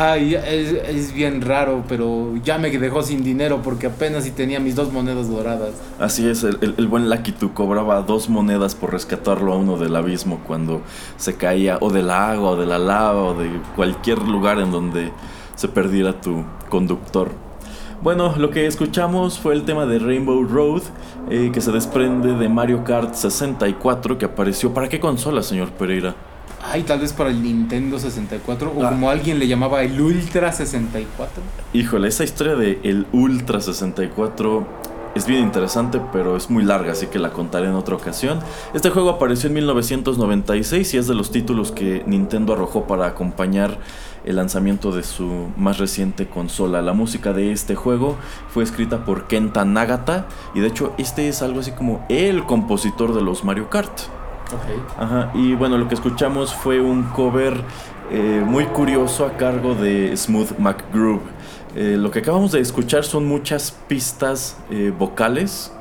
Ay, 0.01 0.34
es, 0.34 1.13
bien 1.13 1.41
raro, 1.41 1.84
pero 1.86 2.34
ya 2.41 2.58
me 2.58 2.70
dejó 2.70 3.03
sin 3.03 3.22
dinero 3.22 3.60
porque 3.62 3.88
apenas 3.88 4.24
si 4.24 4.32
tenía 4.32 4.62
mis 4.62 4.74
dos 4.74 4.94
monedas 4.94 5.29
doradas. 5.29 5.72
Así 6.00 6.25
es, 6.25 6.46
el, 6.46 6.58
el, 6.77 6.88
buen 6.88 7.10
Lucky 7.10 7.34
Tu 7.34 7.53
cobraba 7.53 8.01
dos 8.03 8.29
monedas 8.29 8.75
por 8.75 8.94
rescatarlo 8.94 9.51
a 9.51 9.58
uno 9.58 9.75
del 9.75 9.94
abismo 9.98 10.39
cuando 10.48 10.84
se 11.18 11.36
caía, 11.36 11.79
o 11.82 11.91
del 11.91 12.12
agua, 12.12 12.51
o 12.51 12.56
de 12.56 12.65
la 12.65 12.79
lava, 12.79 13.24
o 13.24 13.34
de 13.34 13.50
cualquier 13.75 14.22
lugar 14.22 14.60
en 14.60 14.72
donde 14.72 15.12
se 15.56 15.68
perdiera 15.68 16.22
tu 16.22 16.46
conductor. 16.70 17.32
Bueno, 18.01 18.36
lo 18.38 18.51
que 18.51 18.68
escuchamos 18.68 19.38
fue 19.38 19.53
el 19.53 19.65
tema 19.65 19.86
de 19.86 20.00
Rainbow 20.00 20.46
Road, 20.46 20.84
eh, 21.29 21.51
que 21.53 21.60
se 21.60 21.74
desprende 21.74 22.36
de 22.36 22.48
Mario 22.48 22.86
Kart 22.86 23.15
64, 23.15 24.18
que 24.18 24.24
apareció. 24.24 24.74
¿Para 24.74 24.88
qué 24.88 25.01
consola, 25.01 25.44
señor 25.44 25.72
Pereira? 25.72 26.15
Ay, 26.71 26.83
tal 26.83 26.99
vez 26.99 27.13
para 27.13 27.31
el 27.31 27.41
Nintendo 27.41 27.97
64 27.97 28.73
o 28.75 28.85
ah. 28.85 28.89
como 28.89 29.09
alguien 29.09 29.39
le 29.39 29.47
llamaba 29.47 29.81
el 29.81 29.99
Ultra 29.99 30.51
64. 30.51 31.41
Híjole, 31.73 32.07
esa 32.07 32.23
historia 32.23 32.55
de 32.55 32.79
el 32.83 33.07
Ultra 33.11 33.59
64 33.59 34.67
es 35.15 35.25
bien 35.25 35.41
interesante, 35.41 35.99
pero 36.13 36.38
es 36.38 36.51
muy 36.51 36.63
larga, 36.63 36.91
así 36.91 37.07
que 37.07 37.17
la 37.17 37.31
contaré 37.31 37.67
en 37.67 37.73
otra 37.73 37.95
ocasión. 37.95 38.39
Este 38.75 38.91
juego 38.91 39.09
apareció 39.09 39.47
en 39.47 39.55
1996 39.55 40.93
y 40.93 40.97
es 40.97 41.07
de 41.07 41.15
los 41.15 41.31
títulos 41.31 41.71
que 41.71 42.03
Nintendo 42.05 42.53
arrojó 42.53 42.85
para 42.85 43.07
acompañar 43.07 43.79
el 44.23 44.35
lanzamiento 44.35 44.91
de 44.91 45.01
su 45.01 45.47
más 45.57 45.79
reciente 45.79 46.27
consola. 46.27 46.83
La 46.83 46.93
música 46.93 47.33
de 47.33 47.51
este 47.51 47.73
juego 47.73 48.15
fue 48.49 48.63
escrita 48.63 49.05
por 49.05 49.25
Kenta 49.25 49.65
Nagata 49.65 50.27
y 50.53 50.59
de 50.59 50.67
hecho 50.67 50.93
este 50.99 51.27
es 51.27 51.41
algo 51.41 51.61
así 51.61 51.71
como 51.71 52.05
el 52.09 52.45
compositor 52.45 53.15
de 53.15 53.21
los 53.21 53.43
Mario 53.43 53.71
Kart. 53.71 54.18
Ajá, 54.98 55.32
y 55.34 55.53
bueno, 55.53 55.77
lo 55.77 55.88
que 55.88 55.96
escuchamos 55.96 56.53
fue 56.53 56.79
un 56.82 57.03
cover 57.03 57.63
eh, 58.12 58.44
muy 58.46 58.65
curioso 58.65 59.25
a 59.25 59.38
cargo 59.38 59.75
de 59.75 60.15
Smooth 60.15 60.58
McGroove. 60.58 61.22
Eh, 61.75 61.96
lo 61.98 62.10
que 62.10 62.20
acabamos 62.20 62.51
de 62.51 62.60
escuchar 62.60 63.03
son 63.03 63.27
muchas 63.27 63.72
pistas 63.88 64.58
eh, 64.72 64.91
vocales 64.98 65.72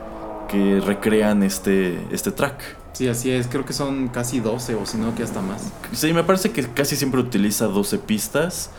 que 0.49 0.81
recrean 0.81 1.43
este, 1.43 1.99
este 2.11 2.31
track. 2.31 2.77
Sí, 2.93 3.09
así 3.09 3.31
es, 3.31 3.47
creo 3.47 3.65
que 3.65 3.73
son 3.73 4.09
casi 4.09 4.41
12 4.41 4.75
o 4.75 4.85
si 4.85 4.99
no 4.99 5.15
que 5.15 5.23
hasta 5.23 5.41
más. 5.41 5.73
Sí, 5.93 6.13
me 6.13 6.25
parece 6.25 6.51
que 6.51 6.67
casi 6.67 6.97
siempre 6.97 7.21
utiliza 7.21 7.67
12 7.67 7.99
pistas. 7.99 8.71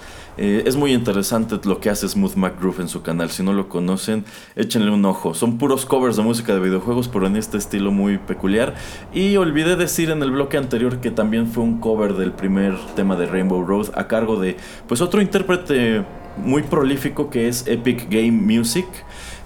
Eh, 0.41 0.63
es 0.65 0.77
muy 0.77 0.93
interesante 0.93 1.59
lo 1.65 1.81
que 1.81 1.89
hace 1.89 2.07
Smooth 2.07 2.35
McGroove 2.35 2.79
en 2.79 2.87
su 2.87 3.01
canal. 3.01 3.29
Si 3.29 3.43
no 3.43 3.51
lo 3.51 3.67
conocen, 3.67 4.23
échenle 4.55 4.89
un 4.89 5.03
ojo. 5.03 5.33
Son 5.33 5.57
puros 5.57 5.85
covers 5.85 6.15
de 6.15 6.23
música 6.23 6.53
de 6.53 6.61
videojuegos, 6.61 7.09
pero 7.09 7.27
en 7.27 7.35
este 7.35 7.57
estilo 7.57 7.91
muy 7.91 8.19
peculiar. 8.19 8.73
Y 9.13 9.35
olvidé 9.35 9.75
decir 9.75 10.11
en 10.11 10.23
el 10.23 10.31
bloque 10.31 10.55
anterior 10.55 11.01
que 11.01 11.11
también 11.11 11.47
fue 11.47 11.65
un 11.65 11.81
cover 11.81 12.13
del 12.13 12.31
primer 12.31 12.77
tema 12.95 13.17
de 13.17 13.25
Rainbow 13.25 13.65
Road 13.65 13.87
a 13.95 14.07
cargo 14.07 14.39
de 14.39 14.55
pues 14.87 15.01
otro 15.01 15.21
intérprete 15.21 16.05
muy 16.37 16.63
prolífico 16.63 17.29
que 17.29 17.49
es 17.49 17.67
Epic 17.67 18.07
Game 18.09 18.31
Music. 18.31 18.87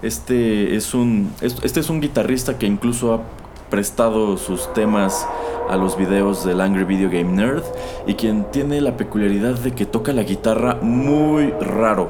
Este 0.00 0.76
es 0.76 0.94
un, 0.94 1.32
este 1.40 1.80
es 1.80 1.90
un 1.90 2.00
guitarrista 2.00 2.56
que 2.56 2.66
incluso 2.66 3.14
ha 3.14 3.43
prestado 3.74 4.36
sus 4.36 4.72
temas 4.72 5.26
a 5.68 5.76
los 5.76 5.96
videos 5.96 6.44
del 6.44 6.60
Angry 6.60 6.84
Video 6.84 7.10
Game 7.10 7.32
Nerd 7.32 7.64
y 8.06 8.14
quien 8.14 8.48
tiene 8.52 8.80
la 8.80 8.96
peculiaridad 8.96 9.58
de 9.58 9.72
que 9.72 9.84
toca 9.84 10.12
la 10.12 10.22
guitarra 10.22 10.78
muy 10.80 11.50
raro. 11.60 12.08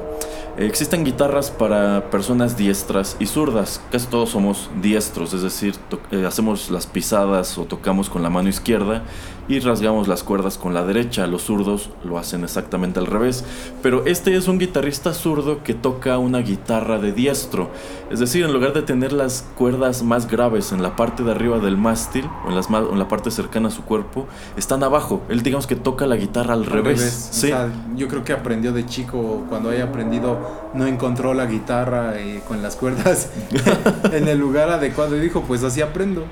Existen 0.59 1.03
guitarras 1.03 1.49
para 1.49 2.11
personas 2.11 2.55
diestras 2.55 3.17
y 3.19 3.25
zurdas. 3.25 3.81
Casi 3.91 4.05
todos 4.05 4.29
somos 4.29 4.69
diestros, 4.79 5.33
es 5.33 5.41
decir, 5.41 5.73
eh, 6.11 6.25
hacemos 6.27 6.69
las 6.69 6.85
pisadas 6.85 7.57
o 7.57 7.65
tocamos 7.65 8.11
con 8.11 8.21
la 8.21 8.29
mano 8.29 8.47
izquierda 8.47 9.01
y 9.47 9.59
rasgamos 9.59 10.07
las 10.07 10.23
cuerdas 10.23 10.57
con 10.57 10.73
la 10.73 10.83
derecha. 10.83 11.27
Los 11.27 11.43
zurdos 11.43 11.89
lo 12.03 12.17
hacen 12.17 12.43
exactamente 12.43 12.99
al 12.99 13.05
revés. 13.05 13.43
Pero 13.81 14.05
este 14.05 14.35
es 14.35 14.47
un 14.47 14.57
guitarrista 14.57 15.13
zurdo 15.13 15.63
que 15.63 15.73
toca 15.73 16.17
una 16.17 16.39
guitarra 16.39 16.99
de 16.99 17.11
diestro. 17.11 17.69
Es 18.09 18.19
decir, 18.19 18.43
en 18.43 18.53
lugar 18.53 18.73
de 18.73 18.81
tener 18.81 19.13
las 19.13 19.45
cuerdas 19.55 20.03
más 20.03 20.29
graves 20.29 20.71
en 20.71 20.81
la 20.81 20.95
parte 20.95 21.23
de 21.23 21.31
arriba 21.31 21.59
del 21.59 21.77
mástil 21.77 22.29
o 22.45 22.49
en, 22.49 22.55
las, 22.55 22.69
en 22.69 22.99
la 22.99 23.07
parte 23.07 23.31
cercana 23.31 23.69
a 23.69 23.71
su 23.71 23.83
cuerpo, 23.83 24.27
están 24.57 24.83
abajo. 24.83 25.21
Él 25.29 25.43
digamos 25.43 25.67
que 25.67 25.75
toca 25.75 26.05
la 26.07 26.15
guitarra 26.15 26.53
al, 26.53 26.65
revés. 26.65 27.29
Sí. 27.31 27.51
yo 27.95 28.07
creo 28.07 28.23
que 28.23 28.33
aprendió 28.33 28.73
de 28.73 28.85
chico, 28.85 29.45
cuando 29.49 29.69
haya 29.69 29.85
aprendido, 29.85 30.39
no 30.73 30.85
encontró 30.87 31.33
la 31.33 31.45
guitarra 31.45 32.19
eh, 32.19 32.41
con 32.47 32.61
las 32.61 32.75
cuerdas 32.75 33.29
en 34.11 34.27
el 34.27 34.39
lugar 34.39 34.69
adecuado 34.69 35.15
y 35.15 35.19
dijo, 35.19 35.41
pues 35.41 35.63
así 35.63 35.81
aprendo. 35.81 36.25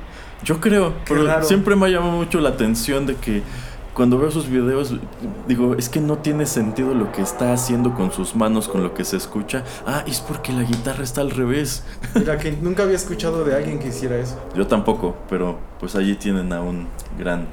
Yo 0.43 0.59
creo, 0.59 0.93
pero 1.07 1.43
siempre 1.43 1.75
me 1.75 1.85
ha 1.85 1.89
llamado 1.89 2.13
mucho 2.13 2.39
la 2.39 2.49
atención 2.49 3.05
de 3.05 3.15
que 3.15 3.43
cuando 3.93 4.17
veo 4.17 4.31
sus 4.31 4.49
videos, 4.49 4.93
digo, 5.47 5.75
es 5.75 5.87
que 5.87 5.99
no 5.99 6.17
tiene 6.17 6.45
sentido 6.45 6.93
lo 6.95 7.11
que 7.11 7.21
está 7.21 7.53
haciendo 7.53 7.93
con 7.93 8.11
sus 8.11 8.35
manos, 8.35 8.67
con 8.67 8.81
lo 8.81 8.93
que 8.93 9.05
se 9.05 9.17
escucha. 9.17 9.63
Ah, 9.85 10.03
es 10.07 10.19
porque 10.19 10.51
la 10.51 10.63
guitarra 10.63 11.03
está 11.03 11.21
al 11.21 11.31
revés. 11.31 11.83
Mira, 12.15 12.37
que 12.37 12.51
nunca 12.51 12.83
había 12.83 12.95
escuchado 12.95 13.45
de 13.45 13.55
alguien 13.55 13.79
que 13.79 13.89
hiciera 13.89 14.17
eso. 14.17 14.39
Yo 14.55 14.65
tampoco, 14.67 15.15
pero 15.29 15.59
pues 15.79 15.95
allí 15.95 16.15
tienen 16.15 16.51
a 16.53 16.61
un 16.61 16.87
gran 17.17 17.47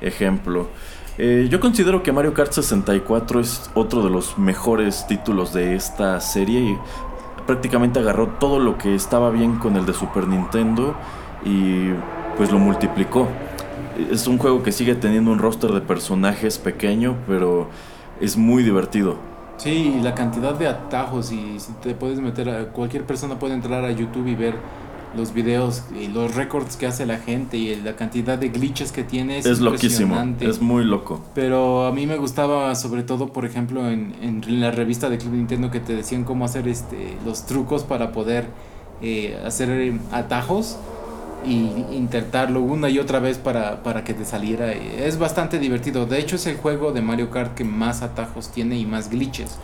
ejemplo. 0.00 0.68
Eh, 1.16 1.46
yo 1.48 1.60
considero 1.60 2.02
que 2.02 2.10
Mario 2.10 2.34
Kart 2.34 2.52
64 2.52 3.40
es 3.40 3.70
otro 3.74 4.02
de 4.02 4.10
los 4.10 4.36
mejores 4.36 5.06
títulos 5.06 5.52
de 5.52 5.76
esta 5.76 6.20
serie 6.20 6.60
y 6.60 6.78
prácticamente 7.46 8.00
agarró 8.00 8.28
todo 8.40 8.58
lo 8.58 8.78
que 8.78 8.96
estaba 8.96 9.30
bien 9.30 9.58
con 9.58 9.76
el 9.76 9.86
de 9.86 9.92
Super 9.92 10.26
Nintendo 10.26 10.96
y 11.44 11.90
pues 12.36 12.50
lo 12.50 12.58
multiplicó. 12.58 13.28
Es 14.10 14.26
un 14.26 14.38
juego 14.38 14.62
que 14.62 14.72
sigue 14.72 14.94
teniendo 14.94 15.30
un 15.30 15.38
roster 15.38 15.70
de 15.72 15.80
personajes 15.80 16.58
pequeño, 16.58 17.16
pero 17.26 17.68
es 18.20 18.36
muy 18.36 18.62
divertido. 18.62 19.16
Sí, 19.56 20.00
la 20.02 20.14
cantidad 20.14 20.54
de 20.54 20.66
atajos 20.66 21.30
y 21.30 21.60
si 21.60 21.72
te 21.74 21.94
puedes 21.94 22.20
meter 22.20 22.48
a 22.48 22.66
cualquier 22.72 23.04
persona 23.04 23.38
puede 23.38 23.54
entrar 23.54 23.84
a 23.84 23.92
YouTube 23.92 24.26
y 24.26 24.34
ver 24.34 24.54
los 25.16 25.32
videos 25.32 25.84
y 25.96 26.08
los 26.08 26.34
récords 26.34 26.76
que 26.76 26.88
hace 26.88 27.06
la 27.06 27.18
gente 27.18 27.56
y 27.56 27.76
la 27.76 27.94
cantidad 27.94 28.36
de 28.36 28.48
glitches 28.48 28.90
que 28.90 29.04
tiene 29.04 29.38
es, 29.38 29.60
loquísimo, 29.60 30.16
es 30.40 30.60
muy 30.60 30.84
loco. 30.84 31.22
Pero 31.36 31.86
a 31.86 31.92
mí 31.92 32.04
me 32.04 32.16
gustaba 32.16 32.74
sobre 32.74 33.04
todo, 33.04 33.28
por 33.28 33.44
ejemplo, 33.44 33.88
en, 33.88 34.12
en 34.20 34.60
la 34.60 34.72
revista 34.72 35.08
de 35.08 35.18
Club 35.18 35.34
Nintendo 35.34 35.70
que 35.70 35.78
te 35.78 35.94
decían 35.94 36.24
cómo 36.24 36.44
hacer 36.44 36.66
este 36.66 37.16
los 37.24 37.46
trucos 37.46 37.84
para 37.84 38.10
poder 38.10 38.46
eh, 39.02 39.38
hacer 39.44 39.92
atajos 40.12 40.78
y 41.44 41.86
intentarlo 41.92 42.60
una 42.60 42.88
y 42.88 42.98
otra 42.98 43.18
vez 43.18 43.38
para, 43.38 44.04
que 44.04 44.14
te 44.14 44.24
saliera. 44.24 44.72
Es 44.72 45.18
bastante 45.18 45.58
divertido. 45.58 46.06
De 46.06 46.18
hecho 46.18 46.36
es 46.36 46.46
el 46.46 46.56
juego 46.56 46.92
de 46.92 47.02
Mario 47.02 47.30
Kart 47.30 47.54
que 47.54 47.64
más 47.64 48.02
atajos 48.02 48.50
tiene 48.50 48.76
y 48.76 48.86
más 48.86 49.10
glitches. 49.10 49.56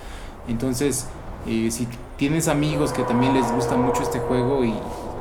Entonces, 0.49 1.07
eh, 1.47 1.71
si 1.71 1.87
tienes 2.16 2.49
amigos 2.49 2.93
que 2.93 3.03
también 3.03 3.35
les 3.35 3.51
gusta 3.53 3.77
mucho 3.77 4.03
este 4.03 4.19
juego 4.19 4.64
y 4.64 4.75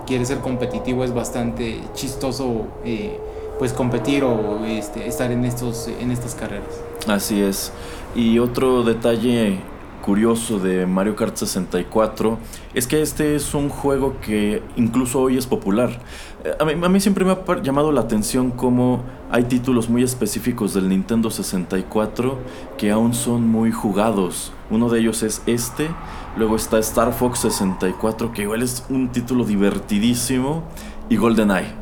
quieres 0.06 0.28
ser 0.28 0.40
competitivo, 0.40 1.04
es 1.04 1.14
bastante 1.14 1.82
chistoso 1.94 2.68
eh, 2.84 3.20
pues 3.60 3.74
competir 3.74 4.24
o 4.24 4.66
este, 4.66 5.08
estar 5.08 5.32
en, 5.32 5.46
estos, 5.46 5.88
en 5.88 6.12
estas 6.12 6.36
carreras. 6.36 6.82
Así 7.08 7.42
es. 7.42 7.72
Y 8.16 8.40
otro 8.40 8.84
detalle 8.84 9.60
curioso 10.02 10.60
de 10.60 10.86
Mario 10.86 11.16
Kart 11.16 11.36
64 11.36 12.40
es 12.74 12.88
que 12.88 13.02
este 13.02 13.36
es 13.36 13.54
un 13.54 13.70
juego 13.70 14.16
que 14.22 14.64
incluso 14.76 15.22
hoy 15.22 15.38
es 15.38 15.46
popular. 15.46 16.00
Eh, 16.44 16.56
a 16.58 16.90
mí, 16.90 17.00
siempre 17.02 17.26
me 17.26 17.32
ha 17.32 17.62
llamado 17.62 17.92
la 17.92 18.02
atención 18.02 18.52
cómo 18.52 19.04
hay 19.30 19.44
títulos 19.44 19.90
muy 19.90 20.04
específicos 20.04 20.74
del 20.74 20.88
Nintendo 20.88 21.30
64 21.30 22.38
que 22.78 22.92
aún 22.92 23.14
son 23.14 23.48
muy 23.48 23.72
jugados. 23.72 24.54
Uno 24.70 24.90
de 24.90 25.00
ellos 25.00 25.22
es 25.24 25.42
este, 25.48 25.90
luego 26.38 26.56
está 26.56 26.80
Star 26.80 27.12
Fox 27.14 27.40
64 27.40 28.32
que 28.32 28.44
igual 28.44 28.62
es 28.62 28.86
un 28.90 29.10
título 29.10 29.44
divertidísimo 29.44 30.64
y 31.10 31.18
GoldenEye. 31.18 31.80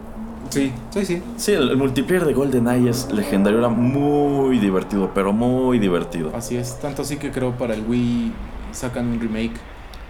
Sí, 0.49 0.71
sí, 0.91 1.05
sí. 1.05 1.21
Sí, 1.35 1.51
el, 1.51 1.75
multiplayer 1.77 2.25
de 2.25 2.33
GoldenEye 2.33 2.89
es 2.89 3.11
legendario, 3.11 3.59
era 3.59 3.69
muy 3.69 4.57
divertido, 4.59 5.11
pero 5.13 5.33
muy 5.33 5.77
divertido. 5.77 6.31
Así 6.35 6.55
es, 6.55 6.79
tanto 6.79 7.03
así 7.03 7.17
que 7.17 7.31
creo 7.31 7.57
para 7.57 7.75
el 7.75 7.83
Wii 7.87 8.31
sacan 8.71 9.07
un 9.07 9.19
remake 9.19 9.55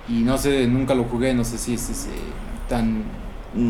y 0.07 0.21
no 0.21 0.37
sé, 0.37 0.67
nunca 0.67 0.95
lo 0.95 1.03
jugué, 1.03 1.33
no 1.33 1.43
sé 1.43 1.57
si 1.57 1.73
es, 1.73 1.89
eh, 1.89 2.09
tan... 2.69 3.03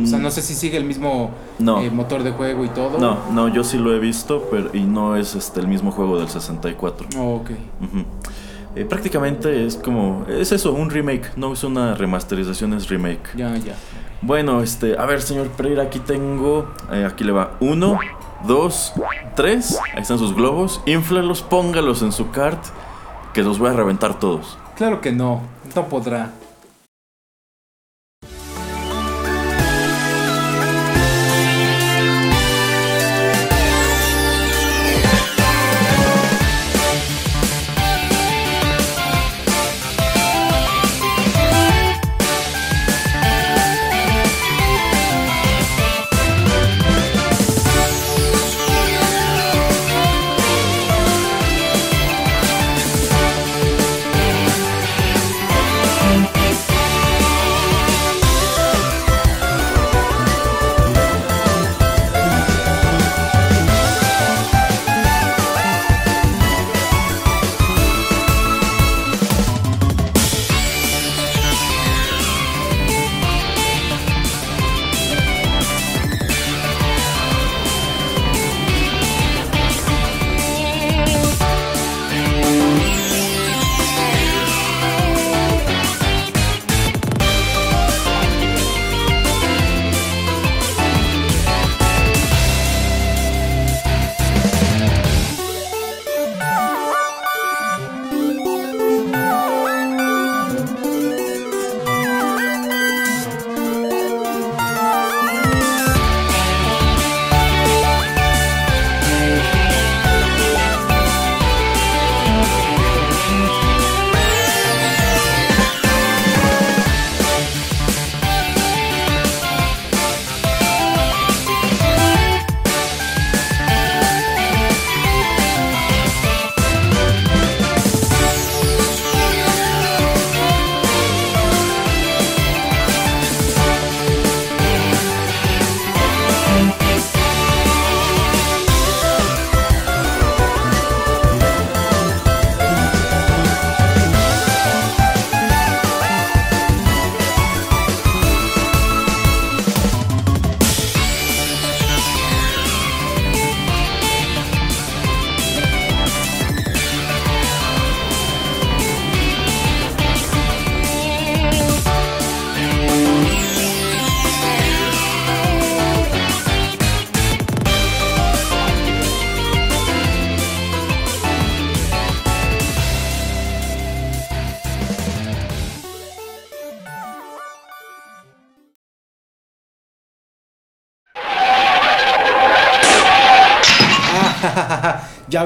O 0.04 0.06
sea, 0.06 0.20
mm. 0.20 0.22
no 0.22 0.32
sé 0.32 0.42
si 0.42 0.54
sigue 0.54 0.78
el 0.78 0.84
mismo 0.84 1.32
eh, 1.60 1.90
motor 1.90 2.24
de 2.24 2.32
juego 2.32 2.66
y 2.66 2.70
todo. 2.70 3.00
No, 3.00 3.18
no, 3.32 3.48
yo 3.48 3.64
sí 3.64 3.78
lo 3.78 3.94
he 3.94 4.00
visto, 4.00 4.48
pero 4.52 4.70
y 4.74 4.82
no 4.82 5.16
es 5.16 5.34
este 5.36 5.62
el 5.62 5.68
mismo 5.68 5.92
juego 5.92 6.20
del 6.20 6.28
64. 6.28 7.08
Oh, 7.18 7.36
ok. 7.36 7.52
Eh, 8.76 8.86
prácticamente 8.86 9.66
es 9.66 9.76
como, 9.76 10.26
es 10.28 10.52
eso, 10.52 10.74
un 10.74 10.90
remake, 10.90 11.32
no 11.36 11.54
es 11.54 11.64
una 11.64 11.96
remasterización, 11.96 12.74
es 12.74 12.90
remake. 12.90 13.36
Ya, 13.36 13.56
ya. 13.58 13.76
Bueno, 14.22 14.62
este, 14.62 14.98
a 14.98 15.06
ver, 15.06 15.22
señor 15.22 15.48
Pereira, 15.50 15.84
aquí 15.84 16.00
tengo, 16.00 16.68
eh, 16.92 17.06
aquí 17.06 17.24
le 17.24 17.32
va, 17.32 17.54
uno, 17.60 17.98
dos, 18.46 18.94
tres, 19.36 19.80
ahí 19.96 20.02
están 20.02 20.20
sus 20.20 20.36
globos, 20.36 20.82
inflalos, 20.86 21.42
póngalos 21.42 22.02
en 22.02 22.12
su 22.12 22.30
cart, 22.30 22.64
que 23.34 23.42
los 23.42 23.58
voy 23.58 23.70
a 23.70 23.74
reventar 23.74 24.20
todos. 24.20 24.58
Claro 24.76 25.02
que 25.02 25.12
no, 25.12 25.42
no 25.76 25.88
podrá. 25.88 26.32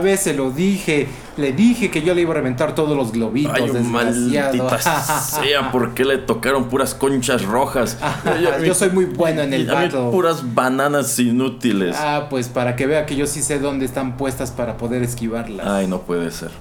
Ves, 0.02 0.22
se 0.22 0.34
lo 0.34 0.52
dije. 0.52 1.08
Le 1.38 1.54
dije 1.54 1.90
que 1.90 2.02
yo 2.02 2.14
le 2.14 2.22
iba 2.22 2.32
a 2.32 2.36
reventar 2.36 2.76
todos 2.76 2.96
los 2.96 3.12
globitos. 3.12 3.54
Ay, 3.56 3.84
maldita 3.84 4.80
sea, 5.22 5.72
¿por 5.72 5.94
qué 5.94 6.04
le 6.04 6.18
tocaron 6.18 6.66
puras 6.66 6.94
conchas 6.94 7.44
rojas? 7.44 7.98
yo 8.64 8.74
soy 8.74 8.90
muy 8.90 9.06
bueno 9.06 9.42
en 9.42 9.54
el 9.54 9.66
battle. 9.66 10.12
puras 10.12 10.54
bananas 10.54 11.18
inútiles. 11.20 11.96
Ah, 11.98 12.28
pues 12.30 12.50
para 12.50 12.76
que 12.76 12.86
vea 12.86 13.06
que 13.06 13.16
yo 13.16 13.26
sí 13.28 13.42
sé 13.42 13.60
dónde 13.60 13.86
están 13.86 14.18
puestas 14.18 14.52
para 14.52 14.78
poder 14.78 15.04
esquivarlas. 15.04 15.66
Ay, 15.66 15.88
no 15.88 16.02
puede 16.02 16.32
ser. 16.32 16.52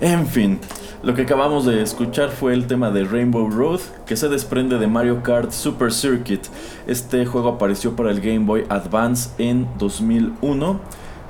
En 0.00 0.26
fin, 0.26 0.60
lo 1.02 1.14
que 1.14 1.22
acabamos 1.22 1.64
de 1.66 1.82
escuchar 1.82 2.30
fue 2.30 2.54
el 2.54 2.66
tema 2.66 2.90
de 2.90 3.04
Rainbow 3.04 3.48
Road, 3.50 3.80
que 4.06 4.16
se 4.16 4.28
desprende 4.28 4.78
de 4.78 4.86
Mario 4.86 5.22
Kart 5.22 5.50
Super 5.52 5.92
Circuit. 5.92 6.46
Este 6.86 7.26
juego 7.26 7.50
apareció 7.50 7.94
para 7.94 8.10
el 8.10 8.20
Game 8.20 8.40
Boy 8.40 8.64
Advance 8.68 9.30
en 9.38 9.68
2001. 9.78 10.80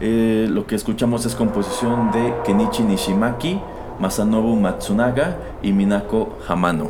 Eh, 0.00 0.46
lo 0.48 0.64
que 0.66 0.76
escuchamos 0.76 1.26
es 1.26 1.34
composición 1.34 2.10
de 2.12 2.32
Kenichi 2.44 2.82
Nishimaki, 2.82 3.60
Masanobu 3.98 4.54
Matsunaga 4.56 5.36
y 5.62 5.72
Minako 5.72 6.38
Hamano. 6.46 6.88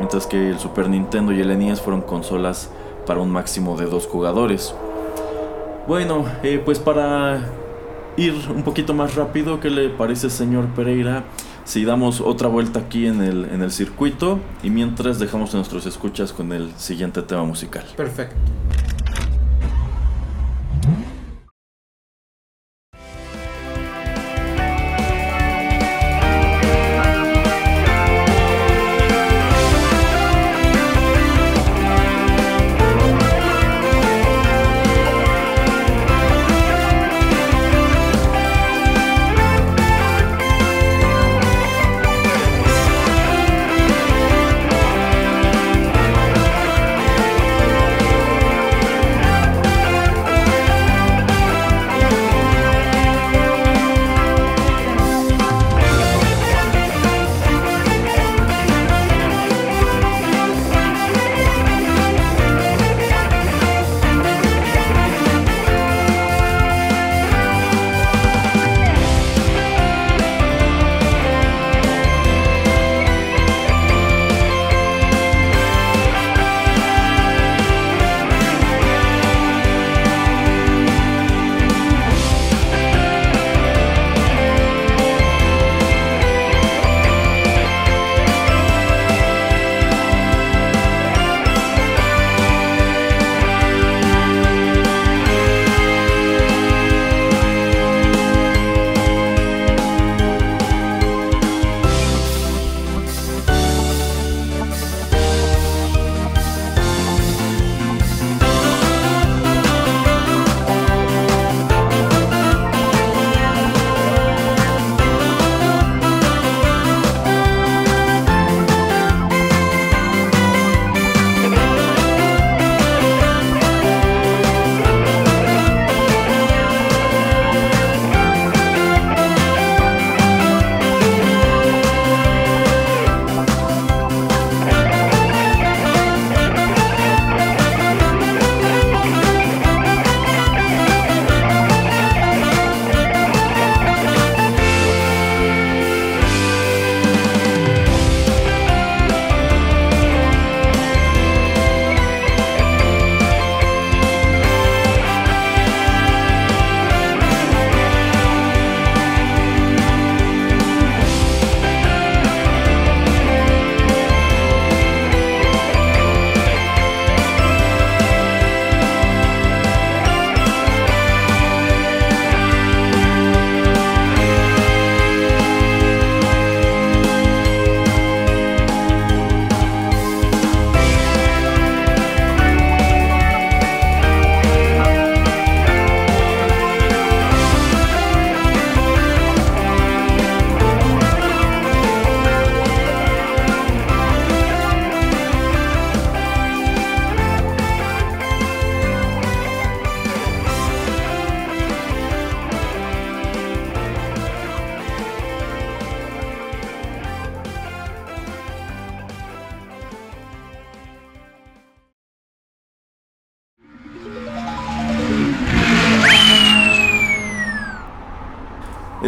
mientras 0.00 0.26
que 0.26 0.50
el 0.50 0.58
Super 0.58 0.90
Nintendo 0.90 1.32
y 1.32 1.40
el 1.40 1.58
NES 1.58 1.80
fueron 1.80 2.02
consolas 2.02 2.70
para 3.06 3.20
un 3.20 3.30
máximo 3.30 3.78
de 3.78 3.86
dos 3.86 4.06
jugadores. 4.06 4.74
Bueno, 5.88 6.26
eh, 6.42 6.60
pues 6.62 6.78
para 6.78 7.40
ir 8.18 8.34
un 8.54 8.64
poquito 8.64 8.92
más 8.92 9.14
rápido, 9.14 9.60
¿qué 9.60 9.70
le 9.70 9.88
parece, 9.88 10.28
señor 10.28 10.66
Pereira? 10.76 11.24
Si 11.64 11.84
damos 11.84 12.20
otra 12.20 12.48
vuelta 12.48 12.80
aquí 12.80 13.06
en 13.06 13.22
el, 13.22 13.44
en 13.46 13.62
el 13.62 13.70
circuito 13.70 14.40
y 14.62 14.70
mientras 14.70 15.18
dejamos 15.18 15.54
a 15.54 15.58
nuestros 15.58 15.86
escuchas 15.86 16.32
con 16.32 16.52
el 16.52 16.72
siguiente 16.76 17.22
tema 17.22 17.44
musical. 17.44 17.84
Perfecto. 17.96 18.36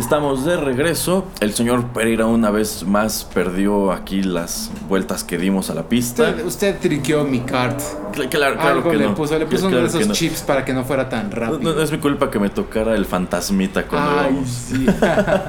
Estamos 0.05 0.45
de 0.45 0.59
regreso. 0.59 1.25
El 1.41 1.55
señor 1.55 1.87
Pereira 1.95 2.27
una 2.27 2.51
vez 2.51 2.85
más 2.87 3.25
perdió 3.33 3.91
aquí 3.91 4.23
las 4.23 4.71
vueltas 4.87 5.25
que 5.25 5.39
dimos 5.39 5.71
a 5.71 5.75
la 5.75 5.85
pista. 5.89 6.25
Usted, 6.29 6.45
usted 6.45 6.79
triqueó 6.79 7.25
mi 7.25 7.41
cart. 7.41 7.81
Cl- 8.13 8.29
Claro, 8.29 8.57
claro 8.57 8.69
Algo 8.77 8.91
que 8.91 8.99
le 8.99 9.07
no. 9.07 9.15
puso, 9.15 9.39
le 9.39 9.47
puso 9.47 9.69
uno 9.69 9.79
de 9.79 9.87
esos 9.87 10.07
no. 10.07 10.13
chips 10.13 10.43
para 10.43 10.63
que 10.63 10.75
no 10.75 10.85
fuera 10.85 11.09
tan 11.09 11.31
rápido. 11.31 11.59
no- 11.59 11.73
no 11.73 11.81
es 11.81 11.91
mi 11.91 11.97
culpa 11.97 12.31
que 12.31 12.39
me 12.39 12.51
tocara 12.51 12.95
el 12.95 13.07
fantasmita 13.07 13.87
cuando 13.87 14.11
Ay, 14.21 14.45
sí. 14.47 14.87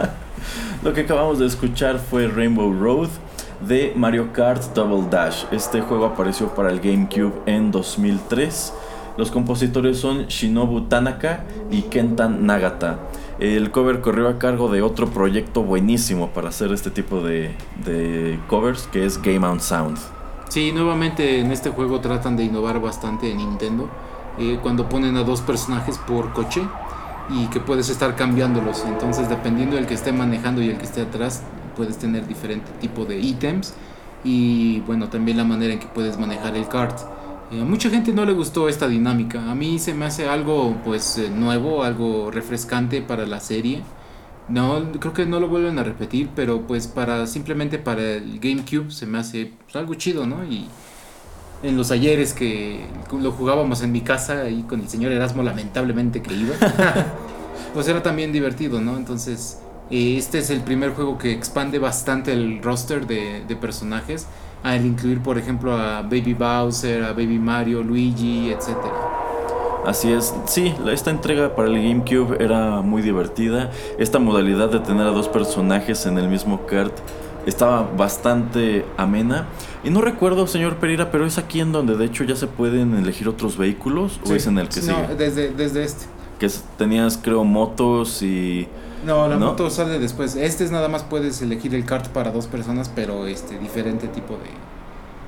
Lo 0.84 0.94
que 0.94 1.02
acabamos 1.02 1.38
de 1.40 1.48
escuchar 1.48 2.00
fue 2.00 2.30
Rainbow 2.30 2.72
Road 2.72 3.10
de 3.68 3.92
Mario 3.98 4.32
Kart 4.32 4.74
Double 4.74 5.10
Dash. 5.12 5.44
Este 5.52 5.82
juego 5.82 6.06
apareció 6.06 6.48
para 6.56 6.70
el 6.72 6.80
GameCube 6.80 7.34
en 7.46 7.72
2003. 7.72 8.74
Los 9.18 9.32
compositores 9.32 9.98
son 10.00 10.28
Shinobu 10.28 10.82
Tanaka 10.88 11.44
y 11.70 11.82
Kentan 11.84 12.46
Nagata. 12.46 13.00
El 13.40 13.70
cover 13.72 14.00
corrió 14.00 14.30
a 14.30 14.40
cargo 14.40 14.70
de 14.70 14.82
otro 14.82 15.08
proyecto 15.08 15.62
buenísimo 15.62 16.30
para 16.30 16.50
hacer 16.50 16.72
este 16.72 16.90
tipo 16.90 17.22
de, 17.22 17.54
covers, 18.48 18.88
que 18.88 19.06
es 19.06 19.22
Game 19.22 19.46
on 19.46 19.60
Sound. 19.60 19.98
Sí, 20.48 20.72
nuevamente 20.72 21.40
en 21.40 21.52
este 21.52 21.70
juego 21.70 22.00
tratan 22.00 22.38
de 22.38 22.44
innovar 22.46 22.80
bastante 22.80 23.30
en 23.32 23.38
Nintendo. 23.38 23.90
eh, 24.38 24.60
cuando 24.62 24.90
ponen 24.90 25.16
a 25.16 25.24
dos 25.24 25.40
personajes 25.40 25.98
por 25.98 26.34
coche 26.34 26.62
y 27.30 27.48
que 27.48 27.62
puedes 27.62 27.90
estar 27.90 28.16
cambiándolos. 28.18 28.84
Entonces, 28.86 29.30
dependiendo 29.30 29.78
del 29.78 29.88
que 29.88 29.94
esté 29.94 30.12
manejando 30.12 30.62
y 30.62 30.70
el 30.70 30.78
que 30.78 30.84
esté 30.84 31.02
atrás, 31.02 31.42
puedes 31.76 31.98
tener 31.98 32.28
diferente 32.28 32.70
tipo 32.82 33.06
de 33.06 33.18
ítems. 33.18 33.74
Y 34.26 34.82
bueno, 34.82 35.08
también 35.08 35.38
la 35.38 35.46
manera 35.46 35.74
en 35.74 35.80
que 35.80 35.88
puedes 35.88 36.18
manejar 36.18 36.56
el 36.58 36.68
kart. 36.68 37.00
Eh, 37.52 37.62
a 37.62 37.66
mucha 37.66 37.90
gente 37.90 38.12
no 38.12 38.26
le 38.26 38.34
gustó 38.34 38.70
esta 38.70 38.88
dinámica. 38.88 39.52
A 39.52 39.56
mí 39.56 39.80
se 39.80 39.94
me 39.94 40.06
hace 40.06 40.28
algo 40.28 40.76
pues 40.84 41.18
eh, 41.18 41.30
nuevo, 41.30 41.84
algo 41.84 42.32
refrescante 42.32 43.02
para 43.02 43.26
la 43.26 43.40
serie. 43.40 43.84
No, 44.48 44.92
creo 45.00 45.14
que 45.14 45.26
no 45.26 45.40
lo 45.40 45.48
vuelven 45.48 45.80
a 45.80 45.84
repetir, 45.84 46.30
pero 46.36 46.62
pues 46.68 46.88
para 46.88 47.26
simplemente 47.28 47.80
para 47.80 48.02
el 48.02 48.40
GameCube 48.40 48.92
se 48.92 49.06
me 49.08 49.18
hace 49.18 49.52
pues, 49.64 49.76
algo 49.76 49.96
chido, 49.96 50.28
¿no? 50.28 50.44
Y 50.44 50.68
en 51.64 51.78
los 51.78 51.92
ayeres 51.92 52.34
que 52.34 52.86
lo 53.12 53.32
jugábamos 53.32 53.82
en 53.82 53.92
mi 53.92 54.02
casa 54.02 54.42
ahí 54.42 54.64
con 54.64 54.82
el 54.82 54.90
señor 54.90 55.12
Erasmo 55.12 55.42
lamentablemente 55.42 56.22
que 56.22 56.36
iba, 56.36 56.54
pues 57.74 57.88
era 57.88 58.04
también 58.04 58.32
divertido, 58.32 58.82
¿no? 58.82 58.98
Entonces, 58.98 59.60
eh, 59.90 60.16
este 60.18 60.40
es 60.40 60.52
el 60.52 60.62
primer 60.62 60.92
juego 60.92 61.18
que 61.18 61.32
expande 61.32 61.80
bastante 61.80 62.34
el 62.34 62.62
roster 62.62 63.08
de, 63.08 63.44
de 63.48 63.56
personajes, 63.56 64.28
al 64.64 64.86
incluir, 64.86 65.22
por 65.22 65.38
ejemplo, 65.38 65.76
a 65.78 66.02
Baby 66.02 66.34
Bowser, 66.34 67.04
a 67.04 67.10
Baby 67.14 67.40
Mario, 67.40 67.84
Luigi, 67.84 68.52
etcétera. 68.52 68.94
Así 69.86 70.12
es, 70.12 70.34
sí, 70.46 70.74
esta 70.92 71.12
entrega 71.12 71.56
para 71.56 71.68
el 71.68 71.76
GameCube 71.76 72.44
era 72.44 72.82
muy 72.82 73.04
divertida. 73.04 73.70
Esta 74.00 74.18
modalidad 74.18 74.70
de 74.70 74.80
tener 74.80 75.06
a 75.06 75.12
dos 75.12 75.28
personajes 75.28 76.08
en 76.08 76.18
el 76.18 76.28
mismo 76.28 76.66
kart 76.66 76.92
estaba 77.46 77.88
bastante 77.96 78.84
amena. 78.98 79.46
Y 79.84 79.92
no 79.92 80.02
recuerdo, 80.02 80.48
señor 80.48 80.78
Pereira, 80.78 81.12
pero 81.12 81.28
es 81.28 81.38
aquí 81.38 81.60
en 81.60 81.72
donde 81.72 81.96
de 81.96 82.06
hecho 82.06 82.24
ya 82.24 82.36
se 82.36 82.48
pueden 82.48 82.96
elegir 82.96 83.30
otros 83.30 83.58
vehículos 83.58 84.20
o 84.24 84.28
Sí. 84.30 84.34
es 84.34 84.48
en 84.48 84.58
el 84.58 84.70
que 84.70 84.82
no, 84.82 84.86
sigue. 84.88 85.16
desde, 85.16 85.50
desde 85.50 85.84
este. 85.84 86.06
Que 86.40 86.50
tenías, 86.80 87.20
creo, 87.22 87.44
motos 87.44 88.24
y. 88.24 88.68
No, 89.06 89.28
la 89.28 89.36
¿No? 89.38 89.48
moto 89.48 89.70
sale 89.70 90.00
después. 90.00 90.36
Este 90.36 90.64
es 90.64 90.72
nada 90.72 90.88
más 90.88 91.04
puedes 91.04 91.42
elegir 91.42 91.76
el 91.76 91.86
kart 91.86 92.08
para 92.08 92.32
dos 92.32 92.48
personas, 92.48 92.90
pero 92.94 93.28
este 93.28 93.58
diferente 93.60 94.08
tipo 94.08 94.34
de. 94.34 94.50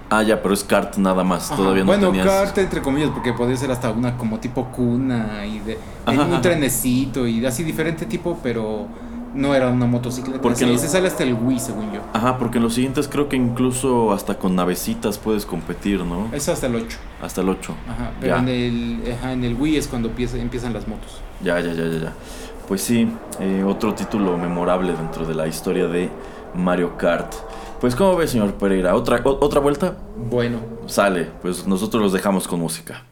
Ah, 0.10 0.24
ya, 0.24 0.42
pero 0.42 0.54
es 0.54 0.64
kart 0.64 0.96
nada 0.98 1.24
más. 1.24 1.48
Ajá. 1.48 1.58
Todavía 1.58 1.84
no 1.84 1.88
bueno, 1.88 2.08
tenías. 2.08 2.26
kart 2.26 2.58
entre 2.58 2.82
comillas, 2.82 3.10
porque 3.12 3.34
podría 3.34 3.58
ser 3.58 3.72
hasta 3.72 3.92
una 3.92 4.18
como 4.18 4.40
tipo 4.40 4.66
cuna 4.72 5.46
y 5.46 5.60
de 5.60 5.78
Ajá, 6.06 6.14
en 6.14 6.20
un 6.28 6.34
ajá. 6.34 6.42
trenecito 6.42 7.28
y 7.28 7.46
así 7.46 7.64
diferente 7.64 8.06
tipo, 8.06 8.40
pero 8.42 8.88
no 9.36 9.54
era 9.54 9.68
una 9.70 9.86
motocicleta. 9.86 10.42
Porque 10.42 10.66
lo- 10.66 10.72
ese 10.74 10.88
sale 10.88 11.08
hasta 11.10 11.24
el 11.24 11.34
Wii, 11.34 11.60
según 11.60 11.92
yo. 11.92 12.00
Ajá, 12.14 12.38
porque 12.40 12.58
en 12.58 12.64
los 12.64 12.74
siguientes 12.74 13.08
creo 13.10 13.28
que 13.28 13.36
incluso 13.36 14.14
hasta 14.14 14.40
con 14.40 14.56
navecitas 14.56 15.18
puedes 15.18 15.46
competir, 15.46 16.00
¿no? 16.06 16.30
Es 16.32 16.48
hasta 16.48 16.68
el 16.68 16.76
8. 16.78 16.98
Hasta 17.22 17.42
el 17.42 17.50
8. 17.50 17.76
Ajá, 17.90 18.12
pero 18.22 18.36
Ya. 18.38 18.42
en 18.42 18.48
el 18.48 19.14
ajá, 19.14 19.34
en 19.34 19.44
el 19.44 19.56
Wii 19.56 19.76
es 19.76 19.88
cuando 19.88 20.08
empieza- 20.08 20.38
empiezan 20.38 20.72
las 20.74 20.88
motos. 20.88 21.20
Ya, 21.44 21.60
ya, 21.60 21.74
ya, 21.74 21.86
ya, 21.86 22.00
ya. 22.00 22.14
Pues 22.68 22.82
sí, 22.82 23.10
eh, 23.40 23.64
otro 23.66 23.94
título 23.94 24.38
memorable 24.38 24.94
dentro 24.94 25.26
de 25.26 25.34
la 25.34 25.48
historia 25.48 25.88
de 25.88 26.10
Mario 26.54 26.98
Kart. 26.98 27.34
Pues, 27.80 27.96
¿cómo 27.96 28.16
ve, 28.18 28.28
señor 28.28 28.54
Pereira? 28.56 28.96
¿Otra, 28.96 29.22
o- 29.24 29.38
¿Otra 29.46 29.60
vuelta? 29.60 29.96
Bueno, 30.18 30.58
Sale, 30.88 31.28
pues 31.42 31.68
nosotros 31.68 32.02
los 32.02 32.14
dejamos 32.14 32.48
con 32.48 32.60
música. 32.60 33.04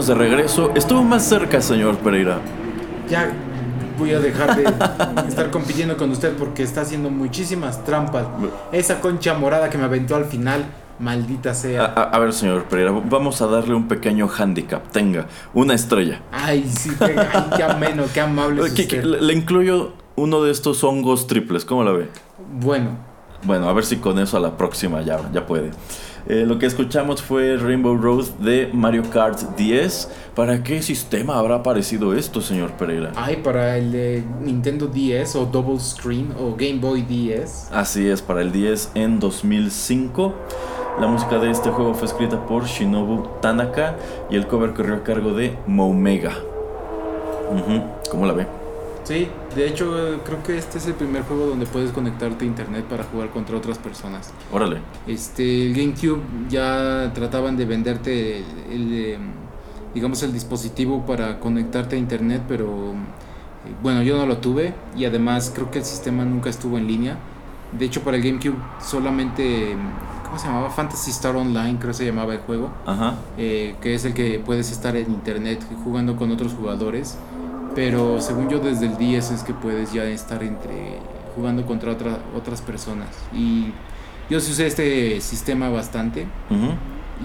De 0.00 0.14
regreso. 0.14 0.72
Estuvo 0.74 1.04
más 1.04 1.22
cerca, 1.22 1.60
señor 1.60 1.98
Pereira. 1.98 2.38
Ya 3.10 3.30
voy 3.98 4.12
a 4.12 4.20
dejar 4.20 4.56
de 4.56 4.64
estar 5.28 5.50
compitiendo 5.50 5.98
con 5.98 6.10
usted 6.10 6.34
porque 6.34 6.62
está 6.62 6.80
haciendo 6.80 7.10
muchísimas 7.10 7.84
trampas. 7.84 8.24
Esa 8.72 9.00
concha 9.02 9.34
morada 9.34 9.68
que 9.68 9.76
me 9.76 9.84
aventó 9.84 10.16
al 10.16 10.24
final, 10.24 10.64
maldita 10.98 11.52
sea. 11.54 11.84
A, 11.84 12.18
ver, 12.18 12.32
señor 12.32 12.64
Pereira, 12.64 12.90
vamos 12.90 13.42
a 13.42 13.46
darle 13.48 13.74
un 13.74 13.86
pequeño 13.86 14.28
handicap. 14.36 14.88
Tenga, 14.90 15.26
una 15.52 15.74
estrella. 15.74 16.22
Ay, 16.32 16.64
sí, 16.68 16.90
qué, 16.98 17.14
ay, 17.18 17.44
qué 17.54 17.62
ameno, 17.62 18.04
qué 18.14 18.22
amable 18.22 18.64
es 18.66 18.72
¿Qué- 18.74 18.88
qué- 18.88 18.96
usted. 18.96 19.10
le, 19.10 19.20
le 19.20 19.32
incluyo 19.34 19.92
uno 20.16 20.42
de 20.42 20.50
estos 20.52 20.82
hongos 20.84 21.26
triples, 21.26 21.66
¿cómo 21.66 21.84
la 21.84 21.92
ve? 21.92 22.08
Bueno, 22.60 22.96
Bueno, 23.44 23.68
a 23.68 23.72
ver 23.74 23.84
si 23.84 23.96
con 23.96 24.18
eso 24.18 24.38
a 24.38 24.40
la 24.40 24.56
próxima 24.56 25.02
ya, 25.02 25.20
ya 25.32 25.46
puede. 25.46 25.70
Eh, 26.28 26.44
lo 26.46 26.58
que 26.58 26.66
escuchamos 26.66 27.20
fue 27.20 27.56
Rainbow 27.56 27.96
Road 27.96 28.26
de 28.38 28.70
Mario 28.72 29.02
Kart 29.10 29.40
10. 29.56 30.08
¿Para 30.36 30.62
qué 30.62 30.80
sistema 30.80 31.36
habrá 31.38 31.56
aparecido 31.56 32.14
esto, 32.14 32.40
señor 32.40 32.70
Pereira? 32.72 33.12
ay, 33.16 33.36
para 33.42 33.76
el 33.76 33.92
de 33.92 34.24
Nintendo 34.40 34.86
DS 34.86 35.36
o 35.36 35.46
Double 35.46 35.80
Screen 35.80 36.32
o 36.38 36.54
Game 36.56 36.78
Boy 36.80 37.02
DS. 37.02 37.68
Así 37.72 38.08
es, 38.08 38.22
para 38.22 38.40
el 38.42 38.52
10 38.52 38.92
en 38.94 39.18
2005. 39.18 40.32
La 41.00 41.06
música 41.06 41.38
de 41.38 41.50
este 41.50 41.70
juego 41.70 41.94
fue 41.94 42.06
escrita 42.06 42.46
por 42.46 42.66
Shinobu 42.66 43.26
Tanaka 43.40 43.96
y 44.30 44.36
el 44.36 44.46
cover 44.46 44.74
corrió 44.74 44.96
a 44.96 45.02
cargo 45.02 45.32
de 45.32 45.56
Moumega. 45.66 46.32
Ujú, 47.50 47.82
¿Cómo 48.10 48.26
la 48.26 48.32
ve? 48.34 48.46
Sí, 49.04 49.26
de 49.56 49.66
hecho 49.68 50.20
creo 50.24 50.42
que 50.42 50.56
este 50.56 50.78
es 50.78 50.86
el 50.86 50.94
primer 50.94 51.22
juego 51.22 51.46
donde 51.46 51.66
puedes 51.66 51.90
conectarte 51.90 52.44
a 52.44 52.48
internet 52.48 52.84
para 52.84 53.04
jugar 53.04 53.30
contra 53.30 53.56
otras 53.56 53.78
personas. 53.78 54.32
Órale. 54.52 54.78
Este, 55.06 55.66
el 55.66 55.74
GameCube 55.74 56.20
ya 56.48 57.10
trataban 57.12 57.56
de 57.56 57.64
venderte 57.64 58.38
el, 58.38 58.44
el, 58.70 58.92
eh, 58.94 59.18
digamos 59.94 60.22
el 60.22 60.32
dispositivo 60.32 61.04
para 61.04 61.40
conectarte 61.40 61.96
a 61.96 61.98
internet, 61.98 62.42
pero 62.46 62.66
eh, 62.92 63.74
bueno, 63.82 64.02
yo 64.02 64.16
no 64.16 64.26
lo 64.26 64.38
tuve 64.38 64.72
y 64.96 65.04
además 65.04 65.50
creo 65.54 65.70
que 65.70 65.80
el 65.80 65.84
sistema 65.84 66.24
nunca 66.24 66.50
estuvo 66.50 66.78
en 66.78 66.86
línea. 66.86 67.18
De 67.76 67.86
hecho, 67.86 68.02
para 68.02 68.18
el 68.18 68.22
GameCube 68.22 68.56
solamente 68.80 69.76
¿cómo 70.32 70.40
se 70.40 70.46
llamaba? 70.46 70.70
Fantasy 70.70 71.10
Star 71.10 71.36
Online, 71.36 71.76
creo 71.78 71.90
que 71.90 71.98
se 71.98 72.06
llamaba 72.06 72.32
el 72.32 72.40
juego, 72.40 72.70
Ajá. 72.86 73.16
eh, 73.36 73.74
que 73.82 73.94
es 73.94 74.04
el 74.06 74.14
que 74.14 74.40
puedes 74.44 74.72
estar 74.72 74.96
en 74.96 75.10
internet 75.10 75.60
jugando 75.84 76.16
con 76.16 76.30
otros 76.30 76.54
jugadores. 76.54 77.18
Pero 77.74 78.20
según 78.20 78.48
yo 78.48 78.58
desde 78.58 78.86
el 78.86 78.96
10 78.98 79.30
es 79.30 79.42
que 79.42 79.54
puedes 79.54 79.92
ya 79.92 80.04
estar 80.04 80.42
entre 80.42 80.98
jugando 81.34 81.64
contra 81.64 81.92
otra- 81.92 82.18
otras 82.36 82.60
personas. 82.60 83.08
Y 83.34 83.72
yo 84.30 84.40
sí 84.40 84.52
usé 84.52 84.66
este 84.66 85.20
sistema 85.20 85.68
bastante 85.70 86.26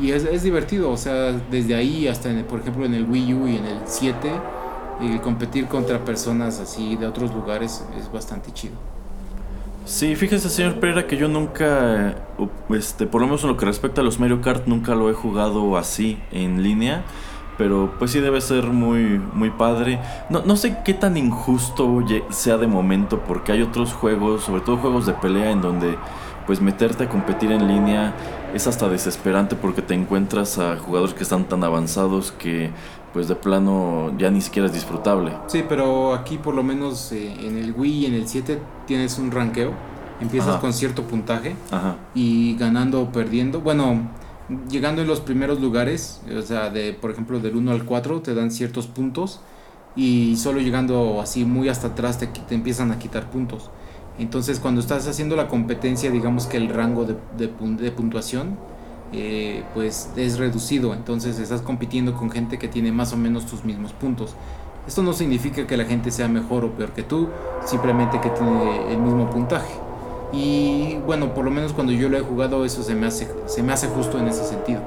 y 0.01 0.11
es, 0.11 0.23
es 0.25 0.43
divertido, 0.43 0.91
o 0.91 0.97
sea, 0.97 1.33
desde 1.51 1.75
ahí 1.75 2.07
hasta 2.07 2.29
en 2.29 2.37
el- 2.37 2.45
por 2.45 2.59
ejemplo 2.61 2.85
en 2.85 2.93
el 2.93 3.03
Wii 3.09 3.33
U 3.33 3.47
y 3.47 3.57
en 3.57 3.65
el 3.65 3.77
7 3.85 4.31
el 5.01 5.19
competir 5.21 5.67
contra 5.67 6.03
personas 6.05 6.59
así 6.59 6.95
de 6.95 7.05
otros 7.07 7.33
lugares 7.33 7.83
es 7.99 8.11
bastante 8.11 8.51
chido. 8.53 8.75
Sí, 9.85 10.15
fíjese, 10.15 10.49
señor 10.49 10.79
Pereira, 10.79 11.07
que 11.07 11.15
yo 11.15 11.27
nunca, 11.29 12.09
eh, 12.09 12.15
este, 12.77 13.05
por 13.07 13.21
lo 13.21 13.27
menos 13.27 13.43
en 13.43 13.49
lo 13.49 13.57
que 13.57 13.65
respecta 13.65 14.01
a 14.01 14.03
los 14.03 14.19
Mario 14.19 14.41
Kart, 14.41 14.67
nunca 14.67 14.95
lo 14.95 15.09
he 15.09 15.13
jugado 15.13 15.77
así 15.77 16.17
en 16.31 16.61
línea. 16.61 17.03
Pero 17.57 17.93
pues 17.97 18.11
sí 18.11 18.19
debe 18.19 18.39
ser 18.41 18.65
muy, 18.65 19.19
muy 19.33 19.49
padre. 19.49 19.99
No, 20.29 20.43
no 20.43 20.55
sé 20.55 20.77
qué 20.85 20.93
tan 20.93 21.17
injusto 21.17 22.03
sea 22.29 22.57
de 22.57 22.67
momento, 22.67 23.19
porque 23.27 23.51
hay 23.51 23.61
otros 23.61 23.93
juegos, 23.93 24.43
sobre 24.43 24.61
todo 24.61 24.77
juegos 24.77 25.05
de 25.05 25.13
pelea, 25.13 25.51
en 25.51 25.61
donde 25.61 25.97
pues 26.45 26.61
meterte 26.61 27.03
a 27.03 27.09
competir 27.09 27.51
en 27.51 27.67
línea 27.67 28.13
es 28.53 28.67
hasta 28.67 28.87
desesperante 28.87 29.57
porque 29.57 29.81
te 29.81 29.93
encuentras 29.93 30.57
a 30.57 30.77
jugadores 30.77 31.13
que 31.13 31.23
están 31.23 31.43
tan 31.43 31.61
avanzados 31.63 32.31
que 32.31 32.71
pues 33.11 33.27
de 33.27 33.35
plano 33.35 34.13
ya 34.17 34.31
ni 34.31 34.39
siquiera 34.41 34.67
es 34.67 34.73
disfrutable. 34.73 35.33
Sí, 35.47 35.63
pero 35.67 36.13
aquí 36.13 36.37
por 36.37 36.55
lo 36.55 36.63
menos 36.63 37.11
eh, 37.11 37.33
en 37.41 37.57
el 37.57 37.73
Wii 37.73 38.03
y 38.03 38.05
en 38.05 38.13
el 38.13 38.27
7 38.27 38.59
tienes 38.85 39.17
un 39.19 39.31
ranqueo, 39.31 39.73
empiezas 40.21 40.51
Ajá. 40.51 40.59
con 40.59 40.71
cierto 40.71 41.03
puntaje 41.03 41.55
Ajá. 41.69 41.95
y 42.15 42.55
ganando 42.55 43.01
o 43.01 43.11
perdiendo. 43.11 43.59
Bueno, 43.59 44.07
llegando 44.69 45.01
en 45.01 45.07
los 45.07 45.19
primeros 45.19 45.59
lugares, 45.59 46.21
o 46.35 46.41
sea, 46.41 46.69
de 46.69 46.93
por 46.93 47.11
ejemplo 47.11 47.39
del 47.39 47.55
1 47.55 47.71
al 47.71 47.85
4 47.85 48.21
te 48.21 48.33
dan 48.33 48.51
ciertos 48.51 48.87
puntos 48.87 49.41
y 49.95 50.35
solo 50.37 50.59
llegando 50.59 51.21
así 51.21 51.43
muy 51.45 51.69
hasta 51.69 51.87
atrás 51.87 52.19
te, 52.19 52.27
te 52.27 52.55
empiezan 52.55 52.91
a 52.91 52.99
quitar 52.99 53.29
puntos. 53.29 53.69
Entonces 54.19 54.59
cuando 54.59 54.81
estás 54.81 55.07
haciendo 55.07 55.35
la 55.35 55.47
competencia, 55.47 56.09
digamos 56.11 56.47
que 56.47 56.57
el 56.57 56.69
rango 56.69 57.05
de, 57.05 57.15
de 57.37 57.47
de 57.47 57.91
puntuación 57.91 58.57
eh, 59.13 59.63
pues 59.73 60.09
es 60.17 60.37
reducido, 60.37 60.93
entonces 60.93 61.39
estás 61.39 61.61
compitiendo 61.61 62.13
con 62.13 62.29
gente 62.29 62.59
que 62.59 62.67
tiene 62.67 62.91
más 62.91 63.13
o 63.13 63.17
menos 63.17 63.45
tus 63.45 63.63
mismos 63.63 63.93
puntos. 63.93 64.35
Esto 64.85 65.03
no 65.03 65.13
significa 65.13 65.67
que 65.67 65.77
la 65.77 65.85
gente 65.85 66.11
sea 66.11 66.27
mejor 66.27 66.65
o 66.65 66.71
peor 66.71 66.93
que 66.93 67.03
tú, 67.03 67.29
simplemente 67.65 68.19
que 68.21 68.29
tiene 68.29 68.91
el 68.91 68.97
mismo 68.99 69.29
puntaje. 69.29 69.86
Y 70.33 70.97
bueno, 71.05 71.33
por 71.33 71.45
lo 71.45 71.51
menos 71.51 71.73
cuando 71.73 71.93
yo 71.93 72.09
lo 72.09 72.17
he 72.17 72.21
jugado 72.21 72.65
eso 72.65 72.83
se 72.83 72.95
me 72.95 73.07
hace, 73.07 73.27
se 73.45 73.63
me 73.63 73.73
hace 73.73 73.87
justo 73.87 74.19
en 74.19 74.27
ese 74.27 74.43
sentido. 74.43 74.81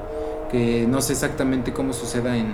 Que 0.51 0.85
no 0.87 1.01
sé 1.01 1.13
exactamente 1.13 1.73
cómo 1.73 1.93
suceda 1.93 2.37
en, 2.37 2.47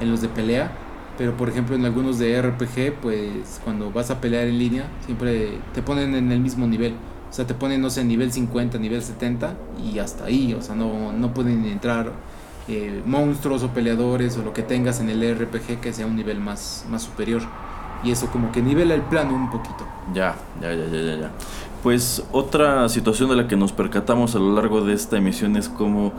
en 0.00 0.10
los 0.10 0.20
de 0.22 0.28
pelea, 0.28 0.70
pero 1.18 1.36
por 1.36 1.48
ejemplo 1.48 1.76
en 1.76 1.84
algunos 1.84 2.18
de 2.18 2.40
RPG, 2.40 3.00
pues 3.00 3.60
cuando 3.64 3.90
vas 3.90 4.10
a 4.10 4.20
pelear 4.20 4.46
en 4.46 4.58
línea, 4.58 4.84
siempre 5.04 5.58
te 5.74 5.82
ponen 5.82 6.14
en 6.14 6.32
el 6.32 6.40
mismo 6.40 6.66
nivel. 6.66 6.94
O 7.28 7.32
sea, 7.32 7.46
te 7.46 7.54
ponen, 7.54 7.82
no 7.82 7.90
sé, 7.90 8.04
nivel 8.04 8.32
50, 8.32 8.78
nivel 8.78 9.02
70 9.02 9.54
y 9.84 9.98
hasta 9.98 10.24
ahí. 10.24 10.54
O 10.54 10.62
sea, 10.62 10.74
no, 10.74 11.12
no 11.12 11.34
pueden 11.34 11.64
entrar 11.66 12.12
eh, 12.68 13.02
monstruos 13.04 13.62
o 13.62 13.68
peleadores 13.70 14.36
o 14.36 14.42
lo 14.42 14.52
que 14.52 14.62
tengas 14.62 15.00
en 15.00 15.10
el 15.10 15.36
RPG 15.36 15.80
que 15.80 15.92
sea 15.92 16.06
un 16.06 16.16
nivel 16.16 16.40
más, 16.40 16.84
más 16.88 17.02
superior. 17.02 17.42
Y 18.02 18.10
eso 18.10 18.28
como 18.28 18.52
que 18.52 18.62
nivela 18.62 18.94
el 18.94 19.02
plano 19.02 19.34
un 19.34 19.50
poquito. 19.50 19.86
Ya, 20.14 20.36
ya, 20.60 20.72
ya, 20.72 20.86
ya, 20.86 21.16
ya. 21.16 21.30
Pues 21.86 22.24
otra 22.32 22.88
situación 22.88 23.30
de 23.30 23.36
la 23.36 23.46
que 23.46 23.54
nos 23.54 23.70
percatamos 23.70 24.34
a 24.34 24.40
lo 24.40 24.52
largo 24.56 24.80
de 24.80 24.92
esta 24.92 25.18
emisión 25.18 25.56
es 25.56 25.68
como 25.68 26.12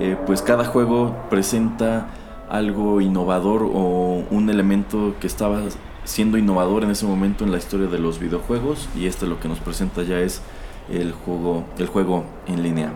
eh, 0.00 0.16
pues 0.26 0.42
cada 0.42 0.64
juego 0.64 1.14
presenta 1.30 2.08
algo 2.50 3.00
innovador 3.00 3.62
o 3.62 4.24
un 4.28 4.50
elemento 4.50 5.14
que 5.20 5.28
estaba 5.28 5.60
siendo 6.02 6.36
innovador 6.36 6.82
en 6.82 6.90
ese 6.90 7.06
momento 7.06 7.44
en 7.44 7.52
la 7.52 7.58
historia 7.58 7.86
de 7.86 8.00
los 8.00 8.18
videojuegos 8.18 8.88
y 8.96 9.06
este 9.06 9.28
lo 9.28 9.38
que 9.38 9.46
nos 9.46 9.60
presenta 9.60 10.02
ya 10.02 10.18
es 10.18 10.42
el 10.90 11.12
juego, 11.12 11.64
el 11.78 11.86
juego 11.86 12.24
en 12.48 12.64
línea. 12.64 12.92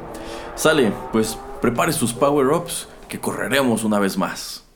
Sale, 0.56 0.92
pues 1.12 1.38
prepare 1.62 1.92
sus 1.92 2.12
power-ups 2.12 2.88
que 3.08 3.20
correremos 3.20 3.84
una 3.84 4.00
vez 4.00 4.18
más. 4.18 4.67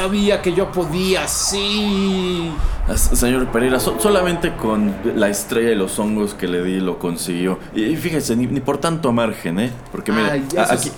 Sabía 0.00 0.40
que 0.40 0.54
yo 0.54 0.72
podía, 0.72 1.28
sí. 1.28 2.50
Señor 2.94 3.48
Pereira, 3.48 3.78
solamente 3.78 4.56
con 4.56 4.94
la 5.14 5.28
estrella 5.28 5.72
y 5.72 5.74
los 5.74 5.98
hongos 5.98 6.32
que 6.32 6.48
le 6.48 6.64
di 6.64 6.80
lo 6.80 6.98
consiguió. 6.98 7.58
Y 7.74 7.96
fíjese, 7.96 8.34
ni, 8.34 8.60
por 8.60 8.78
tanto 8.78 9.12
margen, 9.12 9.60
¿eh? 9.60 9.70
Porque 9.92 10.10
mira, 10.10 10.40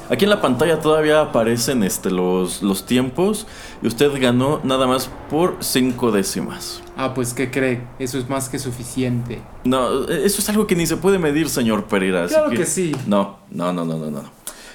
aquí, 0.08 0.24
en 0.24 0.30
la 0.30 0.40
pantalla 0.40 0.78
todavía 0.78 1.20
aparecen 1.20 1.82
este, 1.82 2.12
los, 2.12 2.62
los 2.62 2.86
tiempos 2.86 3.48
y 3.82 3.88
usted 3.88 4.12
ganó 4.20 4.60
nada 4.62 4.86
más 4.86 5.10
por 5.28 5.56
cinco 5.58 6.12
décimas. 6.12 6.80
Ah, 6.96 7.12
pues 7.12 7.34
¿qué 7.34 7.50
cree? 7.50 7.82
Eso 7.98 8.18
es 8.18 8.28
más 8.28 8.48
que 8.48 8.60
suficiente. 8.60 9.42
No, 9.64 10.04
eso 10.04 10.40
es 10.40 10.48
algo 10.48 10.68
que 10.68 10.76
ni 10.76 10.86
se 10.86 10.96
puede 10.96 11.18
medir, 11.18 11.48
señor 11.48 11.86
Pereira. 11.86 12.28
Claro 12.28 12.50
que, 12.50 12.66
sí. 12.66 12.94
No, 13.08 13.38
no, 13.50 13.72
no, 13.72 13.84
no, 13.84 13.96
no, 13.96 14.10
no. 14.12 14.22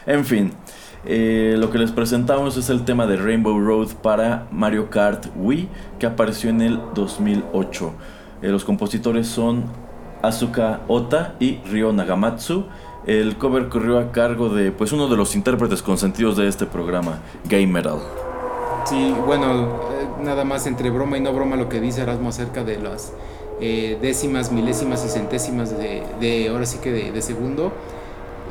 En 0.06 0.26
fin. 0.26 0.52
Eh, 1.10 1.56
lo 1.58 1.72
que 1.72 1.78
les 1.78 1.94
presentamos 1.94 2.58
es 2.58 2.70
el 2.70 2.84
tema 2.84 3.08
de 3.08 3.16
Rainbow 3.16 3.58
Road 3.58 3.94
para 4.04 4.46
Mario 4.52 4.90
Kart 4.90 5.28
Wii 5.38 5.70
que 6.00 6.06
apareció 6.06 6.50
en 6.50 6.62
el 6.62 6.82
2008. 6.96 7.94
Eh, 8.42 8.50
los 8.50 8.66
compositores 8.66 9.26
son 9.26 9.64
Asuka 10.22 10.82
Ota 10.90 11.36
y 11.40 11.60
Ryo 11.60 11.94
Nagamatsu. 11.94 12.66
El 13.06 13.38
cover 13.38 13.70
corrió 13.70 14.00
a 14.00 14.12
cargo 14.12 14.50
de 14.50 14.74
pues 14.74 14.92
uno 14.92 15.08
de 15.08 15.16
los 15.16 15.34
intérpretes 15.34 15.82
consentidos 15.82 16.36
de 16.36 16.50
este 16.50 16.66
programa, 16.66 17.20
Game 17.46 17.68
Metal. 17.68 18.00
Sí, 18.84 19.16
bueno, 19.26 19.54
eh, 19.54 20.08
nada 20.22 20.44
más 20.44 20.68
entre 20.68 20.90
broma 20.90 21.18
y 21.18 21.22
no 21.22 21.32
broma 21.32 21.56
lo 21.56 21.70
que 21.70 21.80
dice 21.80 22.02
Erasmo 22.02 22.30
acerca 22.30 22.66
de 22.66 22.80
las 22.80 23.14
décimas, 23.62 24.52
milésimas 24.52 25.04
y 25.04 25.10
centésimas 25.10 25.74
de, 25.76 26.50
ahora 26.52 26.66
sí 26.68 26.78
que 26.78 26.92
de 26.92 27.22
segundo 27.24 27.72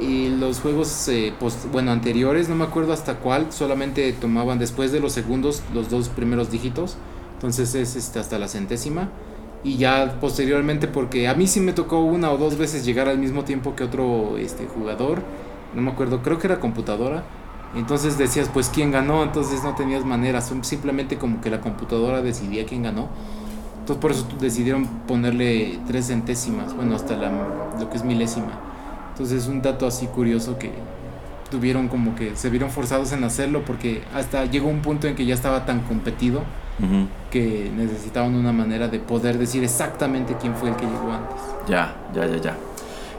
y 0.00 0.28
los 0.28 0.60
juegos 0.60 1.08
eh, 1.08 1.32
bueno 1.72 1.90
anteriores 1.90 2.48
no 2.48 2.54
me 2.54 2.64
acuerdo 2.64 2.92
hasta 2.92 3.16
cuál 3.16 3.52
solamente 3.52 4.12
tomaban 4.12 4.58
después 4.58 4.92
de 4.92 5.00
los 5.00 5.12
segundos 5.12 5.62
los 5.74 5.90
dos 5.90 6.08
primeros 6.08 6.50
dígitos. 6.50 6.96
Entonces 7.34 7.74
es 7.74 7.96
este, 7.96 8.18
hasta 8.18 8.38
la 8.38 8.48
centésima. 8.48 9.08
Y 9.64 9.78
ya 9.78 10.18
posteriormente 10.20 10.86
porque 10.86 11.28
a 11.28 11.34
mí 11.34 11.46
sí 11.46 11.60
me 11.60 11.72
tocó 11.72 12.00
una 12.00 12.30
o 12.30 12.38
dos 12.38 12.56
veces 12.56 12.84
llegar 12.84 13.08
al 13.08 13.18
mismo 13.18 13.44
tiempo 13.44 13.74
que 13.74 13.84
otro 13.84 14.36
este 14.38 14.66
jugador. 14.66 15.22
No 15.74 15.82
me 15.82 15.90
acuerdo 15.90 16.22
creo 16.22 16.38
que 16.38 16.46
era 16.46 16.60
computadora. 16.60 17.24
Entonces 17.74 18.16
decías 18.18 18.48
pues 18.52 18.68
quién 18.68 18.90
ganó 18.90 19.22
entonces 19.22 19.64
no 19.64 19.74
tenías 19.74 20.04
manera 20.04 20.40
simplemente 20.40 21.18
como 21.18 21.40
que 21.40 21.50
la 21.50 21.60
computadora 21.60 22.22
decidía 22.22 22.66
quién 22.66 22.82
ganó. 22.82 23.08
Entonces 23.80 24.00
por 24.00 24.10
eso 24.12 24.26
decidieron 24.40 24.86
ponerle 25.06 25.78
tres 25.86 26.08
centésimas 26.08 26.74
bueno 26.74 26.94
hasta 26.96 27.16
la 27.16 27.30
lo 27.78 27.90
que 27.90 27.96
es 27.96 28.04
milésima 28.04 28.75
entonces 29.16 29.44
es 29.44 29.48
un 29.48 29.62
dato 29.62 29.86
así 29.86 30.06
curioso 30.08 30.58
que 30.58 30.72
tuvieron 31.50 31.88
como 31.88 32.14
que 32.14 32.36
se 32.36 32.50
vieron 32.50 32.68
forzados 32.68 33.12
en 33.12 33.24
hacerlo 33.24 33.62
porque 33.64 34.02
hasta 34.14 34.44
llegó 34.44 34.68
un 34.68 34.82
punto 34.82 35.06
en 35.06 35.14
que 35.14 35.24
ya 35.24 35.32
estaba 35.32 35.64
tan 35.64 35.80
competido 35.80 36.42
que 37.30 37.72
necesitaban 37.74 38.34
una 38.34 38.52
manera 38.52 38.88
de 38.88 38.98
poder 38.98 39.38
decir 39.38 39.64
exactamente 39.64 40.36
quién 40.38 40.54
fue 40.54 40.68
el 40.68 40.76
que 40.76 40.84
llegó 40.84 41.10
antes. 41.10 41.38
Ya, 41.66 41.96
ya, 42.14 42.26
ya, 42.26 42.36
ya. 42.36 42.56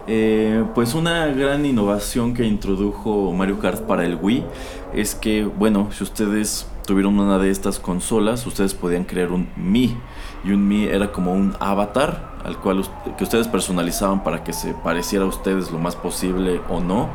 Eh, 0.05 0.63
pues 0.75 0.93
una 0.93 1.25
gran 1.25 1.65
innovación 1.65 2.35
que 2.35 2.45
introdujo 2.45 3.33
Mario 3.33 3.57
Kart 3.57 3.81
para 3.81 4.05
el 4.05 4.19
Wii 4.21 4.45
es 4.93 5.15
que, 5.15 5.45
bueno, 5.45 5.89
si 5.91 6.03
ustedes 6.03 6.67
tuvieron 6.88 7.19
una 7.19 7.38
de 7.38 7.51
estas 7.51 7.79
consolas, 7.79 8.47
ustedes 8.47 8.73
podían 8.73 9.03
crear 9.03 9.31
un 9.31 9.49
Mi. 9.55 9.95
Y 10.43 10.51
un 10.51 10.67
Mi 10.67 10.85
era 10.85 11.11
como 11.11 11.33
un 11.33 11.53
avatar 11.59 12.38
al 12.43 12.57
cual 12.57 12.83
que 13.17 13.23
ustedes 13.23 13.47
personalizaban 13.47 14.23
para 14.23 14.43
que 14.43 14.53
se 14.53 14.73
pareciera 14.73 15.25
a 15.25 15.27
ustedes 15.27 15.69
lo 15.69 15.77
más 15.77 15.95
posible 15.95 16.61
o 16.69 16.79
no. 16.79 17.09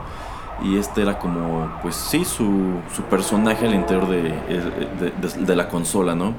Y 0.62 0.76
este 0.76 1.02
era 1.02 1.18
como, 1.18 1.72
pues 1.82 1.96
sí, 1.96 2.24
su, 2.24 2.80
su 2.94 3.02
personaje 3.04 3.66
al 3.66 3.74
interior 3.74 4.06
de, 4.08 5.12
de, 5.40 5.56
la 5.56 5.68
consola, 5.68 6.14
¿no? 6.14 6.34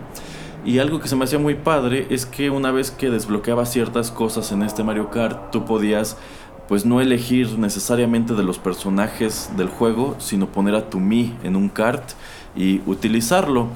Y 0.64 0.80
algo 0.80 1.02
que 1.02 1.10
se 1.10 1.16
me 1.18 1.26
hacía 1.26 1.40
muy 1.40 1.56
padre 1.56 2.08
es 2.10 2.26
que 2.26 2.50
una 2.50 2.72
vez 2.72 2.92
que 2.92 3.10
desbloqueaba 3.10 3.66
ciertas 3.66 4.12
cosas 4.12 4.52
en 4.54 4.62
este 4.62 4.84
Mario 4.84 5.10
Kart, 5.10 5.52
tú 5.52 5.66
podías 5.66 6.18
pues 6.68 6.86
no 6.86 7.02
elegir 7.02 7.58
necesariamente 7.60 8.34
de 8.36 8.44
los 8.44 8.60
personajes 8.60 9.50
del 9.58 9.68
juego, 9.68 10.16
sino 10.20 10.48
poner 10.48 10.76
a 10.76 10.90
tu 10.90 11.00
Mi 11.00 11.36
en 11.44 11.58
un 11.58 11.68
kart 11.68 12.04
y 12.56 12.82
utilizarlo. 12.86 13.70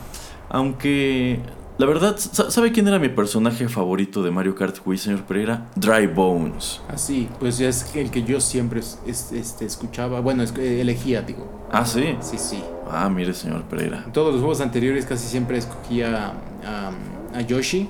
Aunque 0.49 1.41
la 1.77 1.85
verdad, 1.85 2.15
¿sabe 2.17 2.71
quién 2.71 2.87
era 2.87 2.97
mi 2.97 3.09
personaje 3.09 3.69
favorito 3.69 4.23
de 4.23 4.31
Mario 4.31 4.55
Kart 4.55 4.77
Wii, 4.83 4.97
señor 4.97 5.21
Pereira? 5.25 5.67
Dry 5.75 6.07
Bones. 6.07 6.81
Ah, 6.89 6.97
sí, 6.97 7.29
pues 7.39 7.59
es 7.59 7.95
el 7.95 8.09
que 8.09 8.23
yo 8.23 8.41
siempre 8.41 8.81
este, 9.05 9.65
escuchaba, 9.65 10.19
bueno, 10.19 10.43
eh, 10.43 10.81
elegía, 10.81 11.21
digo. 11.21 11.47
Ah, 11.71 11.85
sí. 11.85 12.17
Sí, 12.19 12.39
sí. 12.39 12.63
Ah, 12.89 13.07
mire, 13.09 13.31
señor 13.31 13.61
Pereira. 13.65 14.01
En 14.07 14.11
todos 14.11 14.31
los 14.33 14.41
juegos 14.41 14.59
anteriores 14.61 15.05
casi 15.05 15.27
siempre 15.27 15.59
escogía 15.59 16.33
a, 16.65 17.41
Yoshi. 17.41 17.87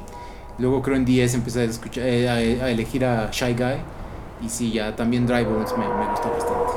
Luego 0.59 0.81
creo 0.81 0.97
en 0.97 1.05
10 1.05 1.35
empecé 1.35 1.61
a, 1.61 1.63
escuchar, 1.63 2.03
eh, 2.05 2.29
a, 2.29 2.69
elegir 2.69 3.05
a 3.05 3.29
Shy 3.31 3.53
Guy. 3.53 3.77
Y 4.45 4.49
sí, 4.49 4.73
ya 4.73 4.97
también 4.97 5.25
Dry 5.25 5.45
Bones 5.45 5.71
me, 5.77 5.87
me 5.87 6.09
gustó 6.11 6.29
bastante. 6.29 6.76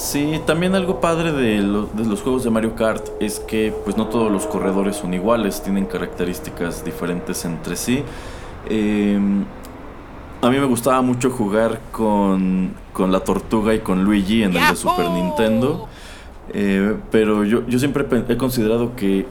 Sí, 0.00 0.40
también 0.46 0.74
algo 0.74 0.98
padre 0.98 1.30
de, 1.30 1.58
los 1.60 2.22
juegos 2.22 2.42
de 2.42 2.48
Mario 2.48 2.74
Kart 2.74 3.06
es 3.20 3.38
que 3.38 3.70
pues 3.84 3.98
no 3.98 4.06
todos 4.06 4.32
los 4.32 4.46
corredores 4.46 4.96
son 4.96 5.12
iguales, 5.12 5.62
tienen 5.62 5.84
características 5.84 6.82
diferentes 6.86 7.44
entre 7.44 7.76
sí. 7.76 8.02
Em, 8.70 9.44
a 10.40 10.48
mí 10.48 10.58
me 10.58 10.64
gustaba 10.64 11.02
mucho 11.02 11.30
jugar 11.30 11.82
con, 11.92 12.72
la 12.98 13.20
tortuga 13.20 13.74
y 13.74 13.80
con 13.80 14.02
Luigi 14.02 14.42
en 14.42 14.56
el 14.56 14.70
de 14.70 14.76
Super 14.76 15.10
Nintendo. 15.10 15.86
Eh, 16.54 16.96
pero 17.10 17.44
yo, 17.44 17.66
yo 17.68 17.78
siempre 17.78 18.06
he 18.26 18.36
considerado 18.38 18.96
que 18.96 19.26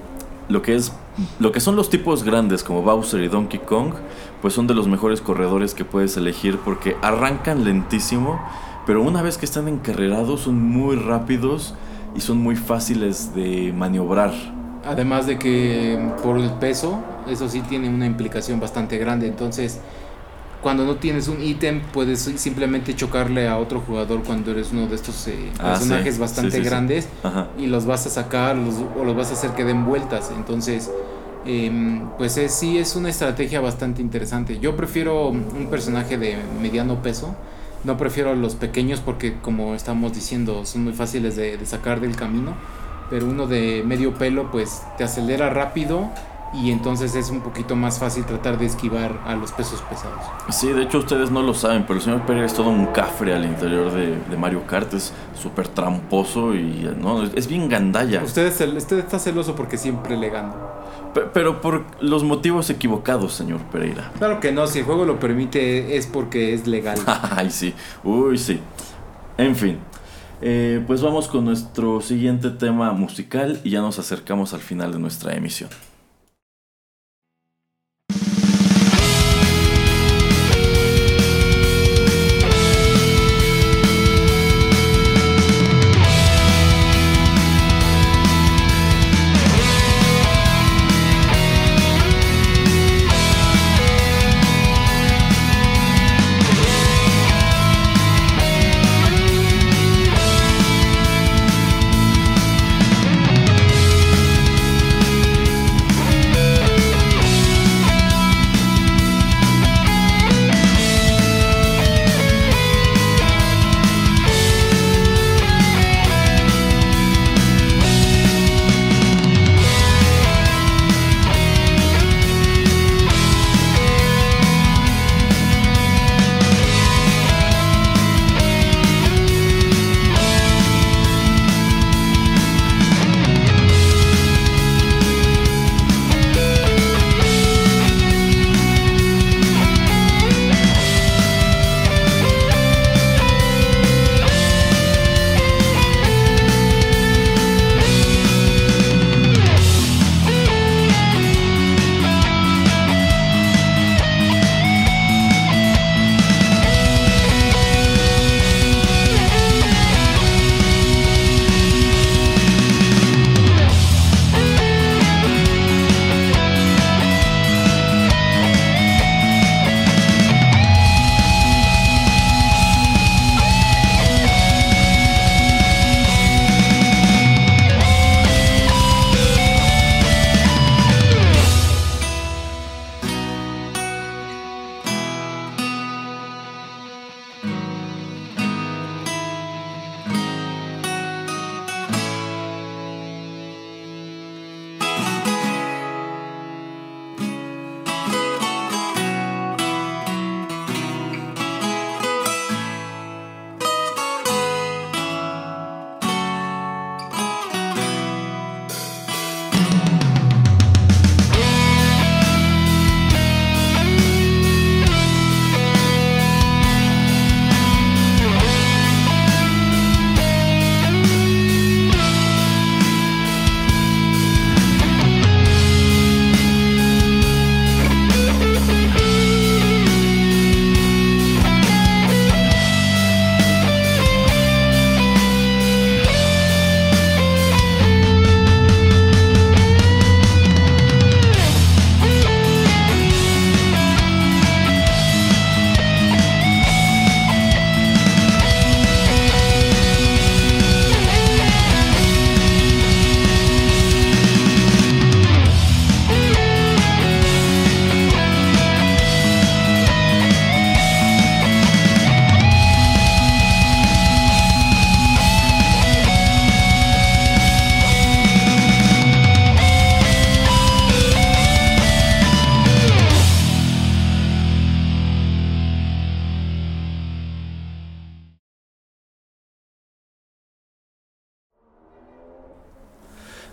lo 0.49 0.61
que 0.61 0.75
es 0.75 0.93
lo 1.39 1.51
que 1.51 1.59
son 1.59 1.75
los 1.75 1.89
tipos 1.89 2.23
grandes 2.23 2.63
como 2.63 2.83
Bowser 2.83 3.21
y 3.21 3.27
Donkey 3.27 3.59
Kong, 3.59 3.93
pues 4.41 4.53
son 4.53 4.67
de 4.67 4.75
los 4.75 4.87
mejores 4.87 5.19
corredores 5.19 5.73
que 5.73 5.83
puedes 5.83 6.15
elegir 6.15 6.59
porque 6.59 6.95
arrancan 7.01 7.63
lentísimo 7.63 8.39
pero 8.85 9.01
una 9.01 9.21
vez 9.21 9.37
que 9.37 9.45
están 9.45 9.67
encarrerados 9.67 10.41
son 10.41 10.61
muy 10.61 10.95
rápidos 10.95 11.75
y 12.15 12.21
son 12.21 12.37
muy 12.37 12.55
fáciles 12.55 13.33
de 13.35 13.73
maniobrar. 13.75 14.31
Además 14.85 15.27
de 15.27 15.37
que 15.37 15.99
por 16.23 16.39
el 16.39 16.49
peso, 16.53 16.99
eso 17.27 17.49
sí 17.49 17.61
tiene 17.61 17.89
una 17.89 18.05
implicación 18.05 18.59
bastante 18.59 18.97
grande. 18.97 19.27
Entonces, 19.27 19.79
cuando 20.61 20.85
no 20.85 20.95
tienes 20.95 21.27
un 21.27 21.41
ítem, 21.41 21.81
puedes 21.93 22.19
simplemente 22.19 22.95
chocarle 22.95 23.47
a 23.47 23.57
otro 23.57 23.81
jugador 23.81 24.23
cuando 24.23 24.51
eres 24.51 24.71
uno 24.71 24.87
de 24.87 24.95
estos 24.95 25.27
eh, 25.27 25.51
ah, 25.59 25.71
personajes 25.71 26.17
bastante 26.17 26.59
grandes 26.61 27.07
y 27.57 27.67
los 27.67 27.85
vas 27.85 28.07
a 28.07 28.09
sacar 28.09 28.57
o 28.57 29.05
los 29.05 29.15
vas 29.15 29.29
a 29.29 29.33
hacer 29.33 29.51
que 29.51 29.63
den 29.63 29.85
vueltas. 29.85 30.31
Entonces, 30.35 30.89
em, 31.45 32.09
pues 32.17 32.39
sí 32.49 32.77
es 32.77 32.95
una 32.95 33.09
estrategia 33.09 33.61
bastante 33.61 34.01
interesante. 34.01 34.59
Yo 34.59 34.75
prefiero 34.75 35.27
un 35.27 35.67
personaje 35.69 36.17
de 36.17 36.37
mediano 36.61 37.01
peso 37.01 37.35
no 37.83 37.97
prefiero 37.97 38.35
los 38.35 38.55
pequeños 38.55 38.99
porque 38.99 39.37
como 39.41 39.75
estamos 39.75 40.13
diciendo 40.13 40.65
son 40.65 40.83
muy 40.83 40.93
fáciles 40.93 41.35
de, 41.35 41.63
sacar 41.65 42.01
del 42.01 42.15
camino. 42.15 42.53
Pero 43.09 43.25
uno 43.25 43.47
de 43.47 43.83
medio 43.85 44.13
pelo 44.13 44.51
pues 44.51 44.83
te 44.97 45.03
acelera 45.03 45.49
rápido 45.49 46.09
y 46.53 46.71
entonces 46.71 47.15
es 47.15 47.29
un 47.29 47.41
poquito 47.41 47.75
más 47.75 47.99
fácil 47.99 48.25
tratar 48.25 48.57
de 48.57 48.65
esquivar 48.65 49.19
a 49.25 49.35
los 49.35 49.51
pesos 49.51 49.81
pesados. 49.89 50.19
Sí, 50.49 50.71
de 50.71 50.83
hecho 50.83 50.99
ustedes 50.99 51.31
no 51.31 51.41
lo 51.41 51.53
saben, 51.53 51.83
pero 51.83 51.95
el 51.95 52.01
señor 52.01 52.21
Pérez 52.25 52.51
es 52.51 52.53
todo 52.53 52.69
un 52.69 52.87
cafre 52.87 53.33
al 53.33 53.45
interior 53.45 53.91
de, 53.91 54.37
Mario 54.37 54.65
Kart, 54.65 54.93
es 54.93 55.13
súper 55.39 55.67
tramposo 55.67 56.55
y 56.55 56.89
no, 56.99 57.23
es 57.23 57.47
bien 57.47 57.69
gandalla. 57.69 58.23
Usted, 58.23 58.47
usted 58.77 58.99
está 58.99 59.19
celoso 59.19 59.55
porque 59.55 59.77
siempre 59.77 60.17
le 60.17 60.29
gano. 60.29 60.78
Pero 61.33 61.61
por 61.61 61.85
los 62.01 62.23
motivos 62.23 62.69
equivocados, 62.69 63.33
señor 63.33 63.61
Pereira. 63.71 64.11
Claro 64.17 64.39
que 64.39 64.51
no, 64.51 64.67
si 64.67 64.79
el 64.79 64.85
juego 64.85 65.05
lo 65.05 65.19
permite 65.19 65.97
es 65.97 66.07
porque 66.07 66.53
es 66.53 66.67
legal. 66.67 66.99
Ay, 67.31 67.49
sí. 67.51 67.73
Uy, 68.03 68.37
sí. 68.37 68.59
En 69.37 69.55
fin. 69.55 69.79
Eh, 70.41 70.81
pues 70.87 71.01
vamos 71.01 71.27
con 71.27 71.45
nuestro 71.45 71.99
siguiente 72.01 72.49
tema 72.49 72.93
musical 72.93 73.59
y 73.63 73.71
ya 73.71 73.81
nos 73.81 73.99
acercamos 73.99 74.53
al 74.53 74.61
final 74.61 74.91
de 74.93 74.99
nuestra 74.99 75.33
emisión. 75.35 75.69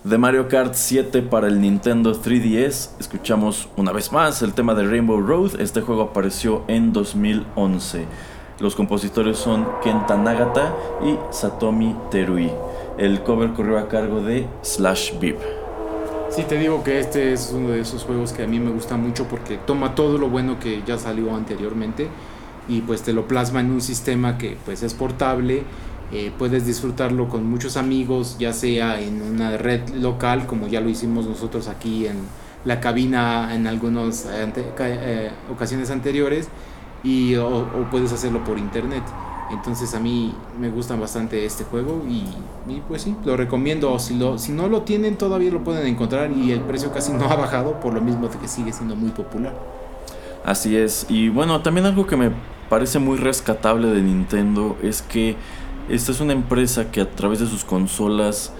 De 0.07 0.17
Mario 0.17 0.47
Kart 0.47 0.73
7 0.73 1.21
para 1.21 1.47
el 1.47 1.59
Nintendo 1.59 2.13
3DS, 2.13 2.91
escuchamos 2.97 3.67
una 3.75 3.91
vez 3.91 4.13
más 4.13 4.41
el 4.41 4.53
tema 4.53 4.73
de 4.73 4.87
Rainbow 4.87 5.19
Road. 5.19 5.59
Este 5.59 5.81
juego 5.81 6.01
apareció 6.01 6.63
en 6.69 6.93
2011. 6.93 8.05
Los 8.61 8.73
compositores 8.73 9.37
son 9.37 9.67
Kenta 9.83 10.15
Nagata 10.15 10.73
y 11.03 11.17
Satomi 11.33 11.93
Terui. 12.09 12.49
El 12.97 13.21
cover 13.21 13.51
corrió 13.51 13.77
a 13.77 13.89
cargo 13.89 14.21
de 14.21 14.47
Slash 14.61 15.19
Beep. 15.19 15.39
Sí, 16.29 16.43
te 16.43 16.57
digo 16.57 16.85
que 16.85 17.01
este 17.01 17.33
es 17.33 17.51
uno 17.53 17.71
de 17.71 17.81
esos 17.81 18.05
juegos 18.05 18.31
que 18.31 18.43
a 18.43 18.47
mí 18.47 18.61
me 18.61 18.71
gusta 18.71 18.95
mucho 18.95 19.25
porque 19.25 19.57
toma 19.57 19.93
todo 19.93 20.17
lo 20.17 20.29
bueno 20.29 20.57
que 20.57 20.83
ya 20.87 20.97
salió 20.97 21.35
anteriormente 21.35 22.07
y 22.69 22.79
pues 22.79 23.01
te 23.01 23.11
lo 23.11 23.27
plasma 23.27 23.59
en 23.59 23.71
un 23.71 23.81
sistema 23.81 24.37
que 24.37 24.55
pues 24.63 24.83
es 24.83 24.93
portable 24.93 25.63
eh, 26.11 26.31
puedes 26.37 26.65
disfrutarlo 26.65 27.27
con 27.27 27.49
muchos 27.49 27.75
amigos, 27.75 28.37
ya 28.39 28.53
sea 28.53 29.01
en 29.01 29.21
una 29.21 29.57
red 29.57 29.89
local, 29.89 30.45
como 30.47 30.67
ya 30.67 30.79
lo 30.79 30.89
hicimos 30.89 31.25
nosotros 31.25 31.67
aquí 31.67 32.07
en 32.07 32.15
la 32.63 32.79
cabina 32.79 33.53
en 33.53 33.67
algunas 33.67 34.25
eh, 34.29 35.31
ocasiones 35.51 35.91
anteriores, 35.91 36.47
y, 37.03 37.35
o, 37.35 37.67
puedes 37.91 38.13
hacerlo 38.13 38.43
por 38.43 38.57
internet. 38.57 39.03
Entonces 39.51 39.93
a 39.95 39.99
mí 39.99 40.33
me 40.59 40.69
gusta 40.69 40.95
bastante 40.95 41.45
este 41.45 41.63
juego 41.63 42.03
y, 42.09 42.25
pues 42.87 43.01
sí, 43.01 43.15
lo 43.23 43.37
recomiendo. 43.37 43.97
Si, 43.99 44.17
lo, 44.17 44.37
si 44.37 44.51
no 44.51 44.67
lo 44.67 44.81
tienen 44.81 45.17
todavía 45.17 45.51
lo 45.51 45.63
pueden 45.63 45.87
encontrar 45.87 46.31
y 46.31 46.51
el 46.51 46.61
precio 46.61 46.91
casi 46.91 47.13
no 47.13 47.29
ha 47.29 47.35
bajado 47.35 47.79
por 47.79 47.93
lo 47.93 48.01
mismo 48.01 48.27
de 48.27 48.37
que 48.37 48.47
sigue 48.47 48.73
siendo 48.73 48.95
muy 48.95 49.11
popular. 49.11 49.53
Así 50.43 50.75
es. 50.75 51.05
Y 51.09 51.29
bueno, 51.29 51.61
también 51.61 51.85
algo 51.85 52.07
que 52.07 52.17
me 52.17 52.31
parece 52.69 52.99
muy 52.99 53.17
rescatable 53.17 53.87
de 53.87 54.01
Nintendo 54.01 54.77
es 54.83 55.01
que 55.01 55.35
esta 55.89 56.11
es 56.11 56.19
una 56.19 56.33
empresa 56.33 56.91
que 56.91 57.01
a 57.01 57.09
través 57.09 57.39
de 57.39 57.47
sus 57.47 57.63
consolas 57.63 58.53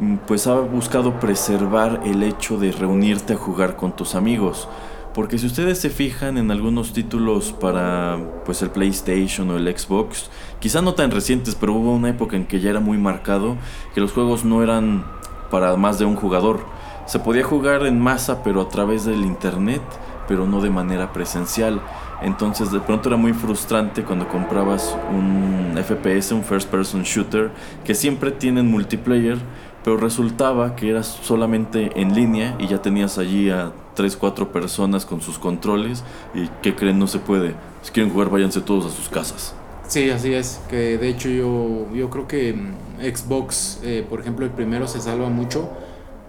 mm, 0.00 0.16
pues 0.26 0.46
ha 0.46 0.54
buscado 0.54 1.18
preservar 1.18 2.02
el 2.04 2.22
hecho 2.22 2.58
de 2.58 2.72
reunirte 2.72 3.34
a 3.34 3.36
jugar 3.36 3.76
con 3.76 3.96
tus 3.96 4.14
amigos. 4.14 4.68
Porque 5.14 5.38
si 5.38 5.46
ustedes 5.46 5.78
se 5.78 5.90
fijan 5.90 6.38
en 6.38 6.50
algunos 6.50 6.92
títulos 6.92 7.52
para 7.52 8.18
pues 8.44 8.62
el 8.62 8.70
PlayStation 8.70 9.48
o 9.50 9.56
el 9.56 9.78
Xbox, 9.78 10.28
quizá 10.58 10.82
no 10.82 10.94
tan 10.94 11.12
recientes, 11.12 11.54
pero 11.54 11.74
hubo 11.74 11.94
una 11.94 12.10
época 12.10 12.36
en 12.36 12.46
que 12.46 12.58
ya 12.58 12.70
era 12.70 12.80
muy 12.80 12.98
marcado 12.98 13.56
que 13.94 14.00
los 14.00 14.12
juegos 14.12 14.44
no 14.44 14.62
eran 14.62 15.04
para 15.50 15.76
más 15.76 16.00
de 16.00 16.04
un 16.04 16.16
jugador. 16.16 16.60
Se 17.06 17.20
podía 17.20 17.44
jugar 17.44 17.86
en 17.86 18.00
masa, 18.00 18.42
pero 18.42 18.60
a 18.60 18.68
través 18.68 19.04
del 19.04 19.24
internet, 19.24 19.82
pero 20.26 20.46
no 20.46 20.60
de 20.60 20.70
manera 20.70 21.12
presencial. 21.12 21.80
Entonces 22.24 22.72
de 22.72 22.80
pronto 22.80 23.10
era 23.10 23.18
muy 23.18 23.34
frustrante 23.34 24.02
cuando 24.02 24.26
comprabas 24.26 24.96
un 25.10 25.74
FPS, 25.76 26.32
un 26.32 26.42
first 26.42 26.68
person 26.70 27.02
shooter, 27.02 27.50
que 27.84 27.94
siempre 27.94 28.30
tienen 28.30 28.70
multiplayer, 28.70 29.38
pero 29.84 29.98
resultaba 29.98 30.74
que 30.74 30.88
eras 30.88 31.06
solamente 31.22 32.00
en 32.00 32.14
línea 32.14 32.56
y 32.58 32.66
ya 32.66 32.80
tenías 32.80 33.18
allí 33.18 33.50
a 33.50 33.72
3, 33.94 34.16
4 34.16 34.50
personas 34.52 35.04
con 35.04 35.20
sus 35.20 35.38
controles 35.38 36.02
y 36.34 36.48
que 36.62 36.74
creen 36.74 36.98
no 36.98 37.06
se 37.06 37.18
puede. 37.18 37.54
Si 37.82 37.92
quieren 37.92 38.10
jugar 38.10 38.30
váyanse 38.30 38.62
todos 38.62 38.86
a 38.86 38.96
sus 38.96 39.10
casas. 39.10 39.54
Sí, 39.86 40.08
así 40.08 40.32
es, 40.32 40.62
que 40.70 40.96
de 40.96 41.08
hecho 41.10 41.28
yo, 41.28 41.86
yo 41.94 42.08
creo 42.08 42.26
que 42.26 42.54
mm, 42.54 43.02
Xbox, 43.14 43.80
eh, 43.82 44.04
por 44.08 44.20
ejemplo, 44.20 44.46
el 44.46 44.50
primero 44.50 44.88
se 44.88 44.98
salva 44.98 45.28
mucho 45.28 45.68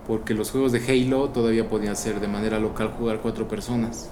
porque 0.06 0.34
los 0.34 0.52
juegos 0.52 0.74
de 0.74 0.82
Halo 0.86 1.30
todavía 1.30 1.70
podían 1.70 1.96
ser 1.96 2.20
de 2.20 2.28
manera 2.28 2.60
local 2.60 2.94
jugar 2.98 3.20
cuatro 3.22 3.48
personas. 3.48 4.10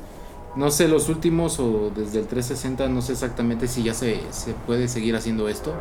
No 0.56 0.70
sé 0.70 0.88
los 0.88 1.10
últimos 1.10 1.60
o 1.60 1.92
desde 1.96 2.20
el 2.20 2.28
360, 2.28 2.88
no 2.88 3.02
sé 3.02 3.14
exactamente 3.14 3.68
si 3.68 3.84
ya 3.84 3.94
se, 3.94 4.22
se 4.30 4.54
puede 4.54 4.88
seguir 4.88 5.16
haciendo 5.16 5.50
esto, 5.50 5.74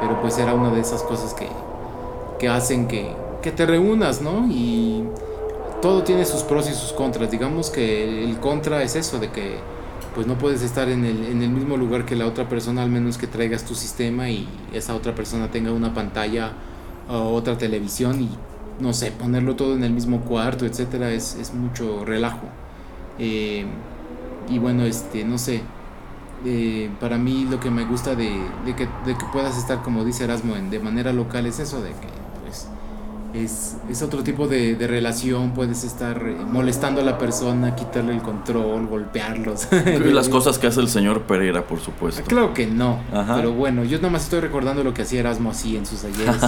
pero 0.00 0.20
pues 0.22 0.38
era 0.38 0.54
una 0.54 0.70
de 0.70 0.80
esas 0.80 1.02
cosas 1.02 1.34
que, 1.34 1.46
que 2.38 2.48
hacen 2.48 2.88
que, 2.88 3.14
que 3.42 3.52
te 3.52 3.66
reúnas, 3.66 4.22
¿no? 4.22 4.46
Y 4.48 5.04
todo 5.82 6.04
tiene 6.04 6.24
sus 6.24 6.42
pros 6.42 6.70
y 6.70 6.74
sus 6.74 6.92
contras. 6.92 7.30
Digamos 7.30 7.70
que 7.70 8.24
el 8.24 8.38
contra 8.40 8.82
es 8.82 8.96
eso, 8.96 9.18
de 9.18 9.30
que 9.30 9.56
pues 10.14 10.26
no 10.26 10.38
puedes 10.38 10.62
estar 10.62 10.88
en 10.88 11.04
el, 11.04 11.26
en 11.26 11.42
el 11.42 11.50
mismo 11.50 11.76
lugar 11.76 12.04
que 12.06 12.16
la 12.16 12.26
otra 12.26 12.48
persona, 12.48 12.82
al 12.82 12.90
menos 12.90 13.18
que 13.18 13.26
traigas 13.26 13.64
tu 13.64 13.74
sistema 13.74 14.30
y 14.30 14.48
esa 14.72 14.94
otra 14.94 15.14
persona 15.14 15.50
tenga 15.50 15.70
una 15.72 15.92
pantalla 15.94 16.52
o 17.08 17.34
otra 17.34 17.58
televisión 17.58 18.22
y 18.22 18.30
no 18.80 18.92
sé, 18.92 19.10
ponerlo 19.12 19.56
todo 19.56 19.74
en 19.74 19.84
el 19.84 19.92
mismo 19.92 20.20
cuarto, 20.22 20.64
etcétera, 20.66 21.10
es, 21.10 21.34
es 21.34 21.52
mucho 21.52 22.04
relajo. 22.04 22.46
Eh, 23.18 23.66
y 24.50 24.58
bueno, 24.58 24.84
este, 24.84 25.24
no 25.24 25.38
sé, 25.38 25.62
eh, 26.44 26.90
para 27.00 27.18
mí 27.18 27.46
lo 27.50 27.58
que 27.58 27.70
me 27.70 27.84
gusta 27.84 28.14
de, 28.14 28.30
que, 28.76 28.88
de, 29.04 29.18
que, 29.18 29.24
puedas 29.32 29.58
estar, 29.58 29.82
como 29.82 30.04
dice 30.04 30.24
Erasmo, 30.24 30.54
en, 30.54 30.70
de 30.70 30.78
manera 30.78 31.12
local 31.12 31.46
es 31.46 31.58
eso, 31.58 31.82
de 31.82 31.90
que 31.90 32.08
pues, 32.44 32.68
es, 33.34 33.76
es 33.90 34.02
otro 34.02 34.22
tipo 34.22 34.46
de, 34.46 34.76
de, 34.76 34.86
relación, 34.86 35.50
puedes 35.52 35.82
estar 35.82 36.22
eh, 36.24 36.36
molestando 36.48 37.00
a 37.00 37.04
la 37.04 37.18
persona, 37.18 37.74
quitarle 37.74 38.14
el 38.14 38.22
control, 38.22 38.86
golpearlos. 38.86 39.66
las 40.04 40.28
cosas 40.28 40.58
que 40.58 40.68
hace 40.68 40.80
el 40.80 40.88
señor 40.88 41.22
Pereira, 41.22 41.66
por 41.66 41.80
supuesto. 41.80 42.22
Claro 42.22 42.54
que 42.54 42.66
no, 42.66 43.00
pero 43.34 43.52
bueno, 43.52 43.82
yo 43.82 43.98
nada 43.98 44.10
más 44.10 44.22
estoy 44.22 44.38
recordando 44.38 44.84
lo 44.84 44.94
que 44.94 45.02
hacía 45.02 45.20
Erasmo 45.20 45.50
así 45.50 45.76
en 45.76 45.86
sus 45.86 46.04
ayeres. 46.04 46.40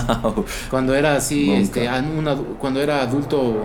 cuando 0.70 0.94
era 0.94 1.16
así, 1.16 1.50
este, 1.50 1.90
cuando 2.60 2.80
era 2.80 3.02
adulto 3.02 3.56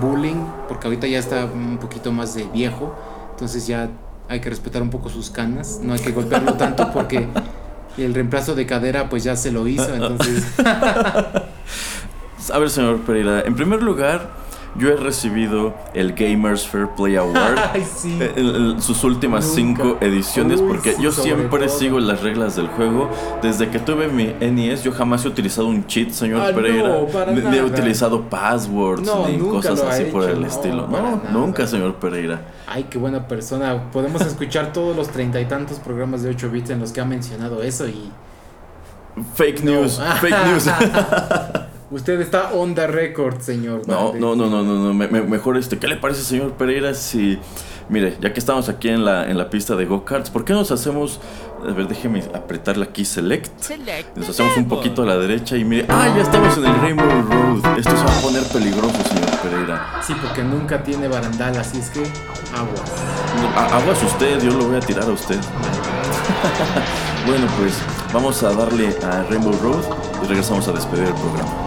bullying, 0.00 0.42
porque 0.68 0.86
ahorita 0.86 1.06
ya 1.06 1.18
está 1.18 1.44
un 1.44 1.76
poquito 1.76 2.12
más 2.12 2.34
de 2.34 2.44
viejo 2.44 2.94
entonces 3.36 3.66
ya 3.66 3.90
hay 4.30 4.40
que 4.40 4.48
respetar 4.48 4.80
un 4.80 4.88
poco 4.88 5.10
sus 5.10 5.28
canas, 5.28 5.80
no 5.82 5.92
hay 5.92 6.00
que 6.00 6.10
golpearlo 6.10 6.54
tanto 6.54 6.90
porque 6.90 7.28
el 7.98 8.14
reemplazo 8.14 8.54
de 8.54 8.64
cadera 8.64 9.10
pues 9.10 9.24
ya 9.24 9.36
se 9.36 9.52
lo 9.52 9.68
hizo, 9.68 9.94
entonces... 9.94 10.46
A 12.52 12.58
ver, 12.58 12.70
señor 12.70 13.00
Pereira, 13.00 13.42
en 13.42 13.54
primer 13.54 13.82
lugar, 13.82 14.30
yo 14.78 14.90
he 14.90 14.96
recibido 14.96 15.74
el 15.94 16.12
Gamers 16.12 16.66
Fair 16.66 16.88
Play 16.88 17.16
Award 17.16 17.58
en, 18.36 18.80
sus 18.80 19.02
últimas 19.04 19.44
cinco 19.44 19.96
ediciones 20.00 20.60
porque 20.60 20.96
yo 21.00 21.12
siempre 21.12 21.68
sigo 21.68 22.00
las 22.00 22.22
reglas 22.22 22.56
del 22.56 22.68
juego. 22.68 23.10
Desde 23.42 23.68
que 23.68 23.78
tuve 23.78 24.08
mi 24.08 24.34
NES, 24.40 24.82
yo 24.82 24.92
jamás 24.92 25.24
he 25.24 25.28
utilizado 25.28 25.68
un 25.68 25.86
cheat, 25.86 26.10
señor 26.10 26.40
ah, 26.40 26.54
Pereira. 26.54 27.00
ni, 27.32 27.56
he 27.56 27.62
utilizado 27.62 28.22
passwords 28.22 29.10
ni 29.28 29.38
cosas 29.38 29.80
así 29.82 30.04
por 30.04 30.28
el 30.28 30.44
estilo. 30.44 30.86
No, 30.86 31.22
nunca, 31.32 31.66
señor 31.66 31.96
Pereira. 31.96 32.40
Ay, 32.66 32.86
qué 32.90 32.98
buena 32.98 33.28
persona. 33.28 33.90
Podemos 33.92 34.22
escuchar 34.22 34.72
todos 34.72 34.96
los 34.96 35.08
treinta 35.08 35.40
y 35.40 35.46
tantos 35.46 35.78
programas 35.78 36.22
de 36.22 36.30
8 36.30 36.50
bits 36.50 36.70
en 36.70 36.80
los 36.80 36.92
que 36.92 37.00
ha 37.00 37.04
mencionado 37.04 37.62
eso 37.62 37.86
y. 37.88 38.10
Fake 39.34 39.64
news, 39.64 39.98
fake 40.20 40.36
news. 40.46 40.66
Usted 41.88 42.20
está 42.20 42.52
on 42.52 42.74
the 42.74 42.88
record, 42.88 43.40
señor. 43.40 43.86
No, 43.86 44.12
no, 44.12 44.34
no, 44.34 44.50
no, 44.50 44.64
no, 44.64 44.92
no. 44.92 44.94
mejor 44.94 45.56
este, 45.56 45.78
¿qué 45.78 45.86
le 45.86 45.96
parece, 45.96 46.22
señor 46.22 46.52
Pereira, 46.52 46.94
si... 46.94 47.38
Mire, 47.88 48.16
ya 48.20 48.32
que 48.32 48.40
estamos 48.40 48.68
aquí 48.68 48.88
en 48.88 49.04
la, 49.04 49.30
en 49.30 49.38
la 49.38 49.48
pista 49.48 49.76
de 49.76 49.84
go-karts, 49.84 50.30
¿por 50.30 50.44
qué 50.44 50.52
nos 50.52 50.72
hacemos... 50.72 51.20
A 51.62 51.72
ver, 51.72 51.86
déjeme 51.86 52.24
apretarle 52.34 52.84
aquí 52.84 53.04
select. 53.04 53.60
select. 53.60 54.16
Nos 54.16 54.28
hacemos 54.28 54.56
un 54.56 54.66
poquito 54.66 55.02
a 55.02 55.06
la 55.06 55.16
derecha 55.16 55.56
y 55.56 55.64
mire... 55.64 55.86
¡Ah, 55.88 56.12
ya 56.16 56.22
estamos 56.22 56.58
en 56.58 56.64
el 56.64 56.80
Rainbow 56.80 57.06
Road! 57.06 57.78
Esto 57.78 57.96
se 57.96 58.04
va 58.04 58.18
a 58.18 58.20
poner 58.20 58.42
peligroso, 58.52 58.96
señor 59.08 59.30
Pereira. 59.40 60.00
Sí, 60.02 60.12
porque 60.20 60.42
nunca 60.42 60.82
tiene 60.82 61.06
barandal, 61.06 61.56
así 61.56 61.78
es 61.78 61.90
que 61.90 62.00
aguas. 62.00 63.72
aguas 63.72 64.02
usted, 64.02 64.42
yo 64.42 64.50
lo 64.58 64.66
voy 64.66 64.76
a 64.76 64.80
tirar 64.80 65.04
a 65.04 65.12
usted. 65.12 65.38
bueno, 67.26 67.46
pues 67.60 67.80
vamos 68.12 68.42
a 68.42 68.52
darle 68.52 68.88
a 69.04 69.22
Rainbow 69.30 69.56
Road 69.62 69.84
y 70.24 70.26
regresamos 70.26 70.66
a 70.66 70.72
despedir 70.72 71.04
el 71.04 71.14
programa. 71.14 71.65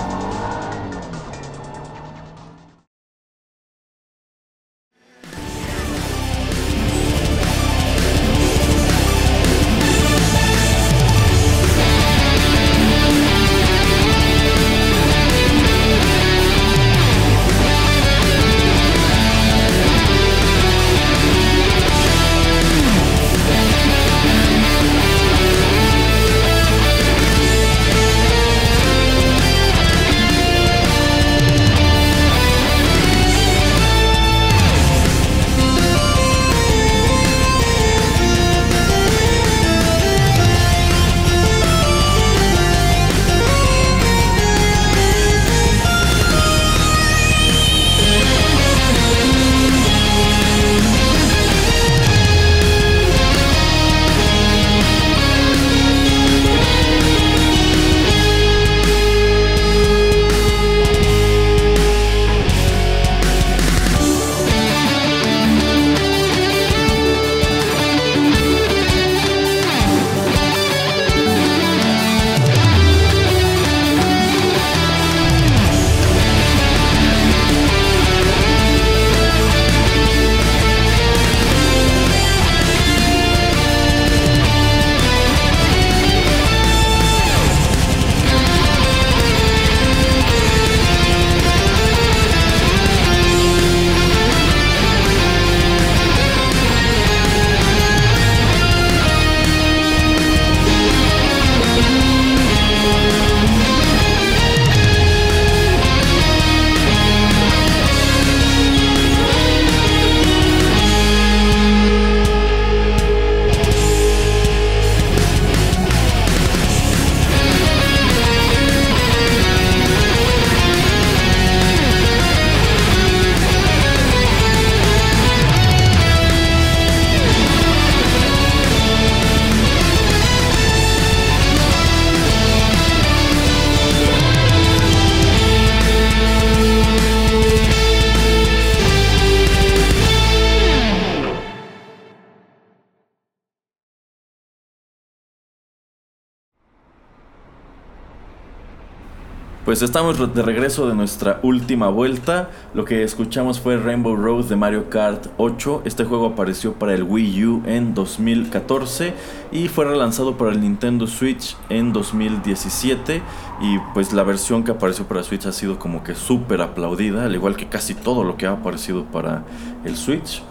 Pues 149.70 149.84
estamos 149.84 150.18
de 150.34 150.42
regreso 150.42 150.88
de 150.88 150.96
nuestra 150.96 151.40
última 151.44 151.90
vuelta. 151.90 152.50
Lo 152.74 152.86
que 152.86 153.04
escuchamos 153.04 153.60
fue 153.60 153.78
Rainbow 153.78 154.16
Road 154.16 154.46
de 154.46 154.56
Mario 154.56 154.90
Kart 154.90 155.28
8. 155.38 155.84
Este 155.86 156.06
juego 156.06 156.26
apareció 156.26 156.74
para 156.74 156.96
el 156.96 157.04
Wii 157.04 157.46
U 157.46 157.62
en 157.68 157.94
2014 157.94 159.14
y 159.52 159.68
fue 159.68 159.86
relanzado 159.86 160.40
para 160.40 160.54
el 160.54 160.62
Nintendo 160.62 161.06
Switch 161.06 161.56
en 161.70 161.94
2017. 161.94 163.22
Y 163.62 163.78
pues 163.94 164.12
la 164.12 164.24
versión 164.24 164.64
que 164.64 164.72
apareció 164.72 165.06
para 165.06 165.22
Switch 165.22 165.46
ha 165.46 165.52
sido 165.52 165.78
como 165.78 166.04
que 166.04 166.16
súper 166.16 166.64
aplaudida, 166.64 167.26
al 167.26 167.36
igual 167.36 167.56
que 167.56 167.68
casi 167.68 167.94
todo 167.94 168.24
lo 168.24 168.38
que 168.38 168.48
ha 168.48 168.54
aparecido 168.54 169.04
para 169.06 169.44
el 169.86 169.96
Switch. 169.96 170.42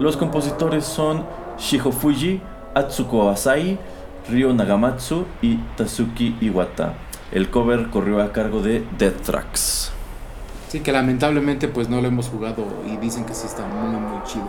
Los 0.00 0.16
compositores 0.16 0.84
son 0.84 1.24
Shiho 1.60 1.92
Fuji, 1.92 2.40
Atsuko 2.74 3.30
Asai, 3.30 3.78
Ryo 4.28 4.52
Nagamatsu 4.52 5.26
y 5.42 5.58
Tatsuki 5.76 6.38
Iwata. 6.40 6.94
El 7.32 7.50
cover 7.50 7.90
corrió 7.90 8.22
a 8.22 8.32
cargo 8.32 8.62
de 8.62 8.84
Dead 8.98 9.12
Tracks. 9.12 9.92
Sí, 10.68 10.80
que 10.80 10.92
lamentablemente 10.92 11.68
pues 11.68 11.88
no 11.88 12.00
lo 12.00 12.08
hemos 12.08 12.28
jugado 12.28 12.66
y 12.86 12.96
dicen 12.96 13.24
que 13.24 13.34
sí 13.34 13.46
está 13.46 13.66
muy 13.66 13.96
muy 13.96 14.22
chido. 14.24 14.48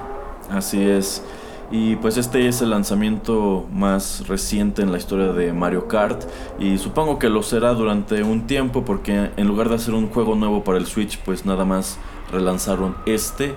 Así 0.49 0.81
es. 0.81 1.23
Y 1.71 1.95
pues 1.95 2.17
este 2.17 2.47
es 2.47 2.61
el 2.61 2.69
lanzamiento 2.69 3.67
más 3.71 4.27
reciente 4.27 4.83
en 4.83 4.91
la 4.91 4.99
historia 4.99 5.27
de 5.33 5.51
Mario 5.51 5.87
Kart 5.87 6.23
y 6.59 6.77
supongo 6.77 7.17
que 7.17 7.29
lo 7.29 7.41
será 7.41 7.73
durante 7.73 8.21
un 8.21 8.45
tiempo 8.45 8.85
porque 8.85 9.31
en 9.35 9.47
lugar 9.47 9.69
de 9.69 9.75
hacer 9.75 9.95
un 9.95 10.09
juego 10.09 10.35
nuevo 10.35 10.63
para 10.63 10.77
el 10.77 10.85
Switch 10.85 11.17
pues 11.19 11.45
nada 11.45 11.65
más 11.65 11.97
relanzaron 12.31 12.95
este. 13.05 13.55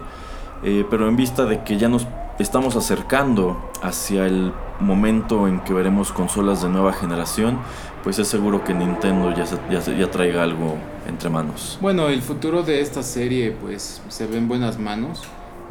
Eh, 0.65 0.85
pero 0.91 1.09
en 1.09 1.17
vista 1.17 1.45
de 1.45 1.63
que 1.63 1.77
ya 1.77 1.89
nos 1.89 2.07
estamos 2.39 2.77
acercando 2.77 3.57
hacia 3.83 4.27
el 4.27 4.53
momento 4.81 5.49
en 5.49 5.61
que 5.61 5.73
veremos 5.73 6.13
consolas 6.13 6.63
de 6.63 6.69
nueva 6.69 6.93
generación, 6.93 7.59
pues 8.05 8.19
es 8.19 8.29
seguro 8.29 8.65
que 8.65 8.75
Nintendo 8.75 9.35
ya, 9.35 9.45
ya, 9.71 9.81
ya, 9.81 10.11
traiga 10.11 10.43
algo 10.43 10.77
entre 11.07 11.31
manos. 11.31 11.79
Bueno, 11.81 12.09
el 12.09 12.23
futuro 12.23 12.63
de 12.63 12.81
esta 12.81 13.03
serie 13.03 13.51
pues 13.53 14.01
se 14.09 14.27
ve 14.27 14.39
en 14.39 14.49
buenas 14.49 14.79
manos. 14.79 15.23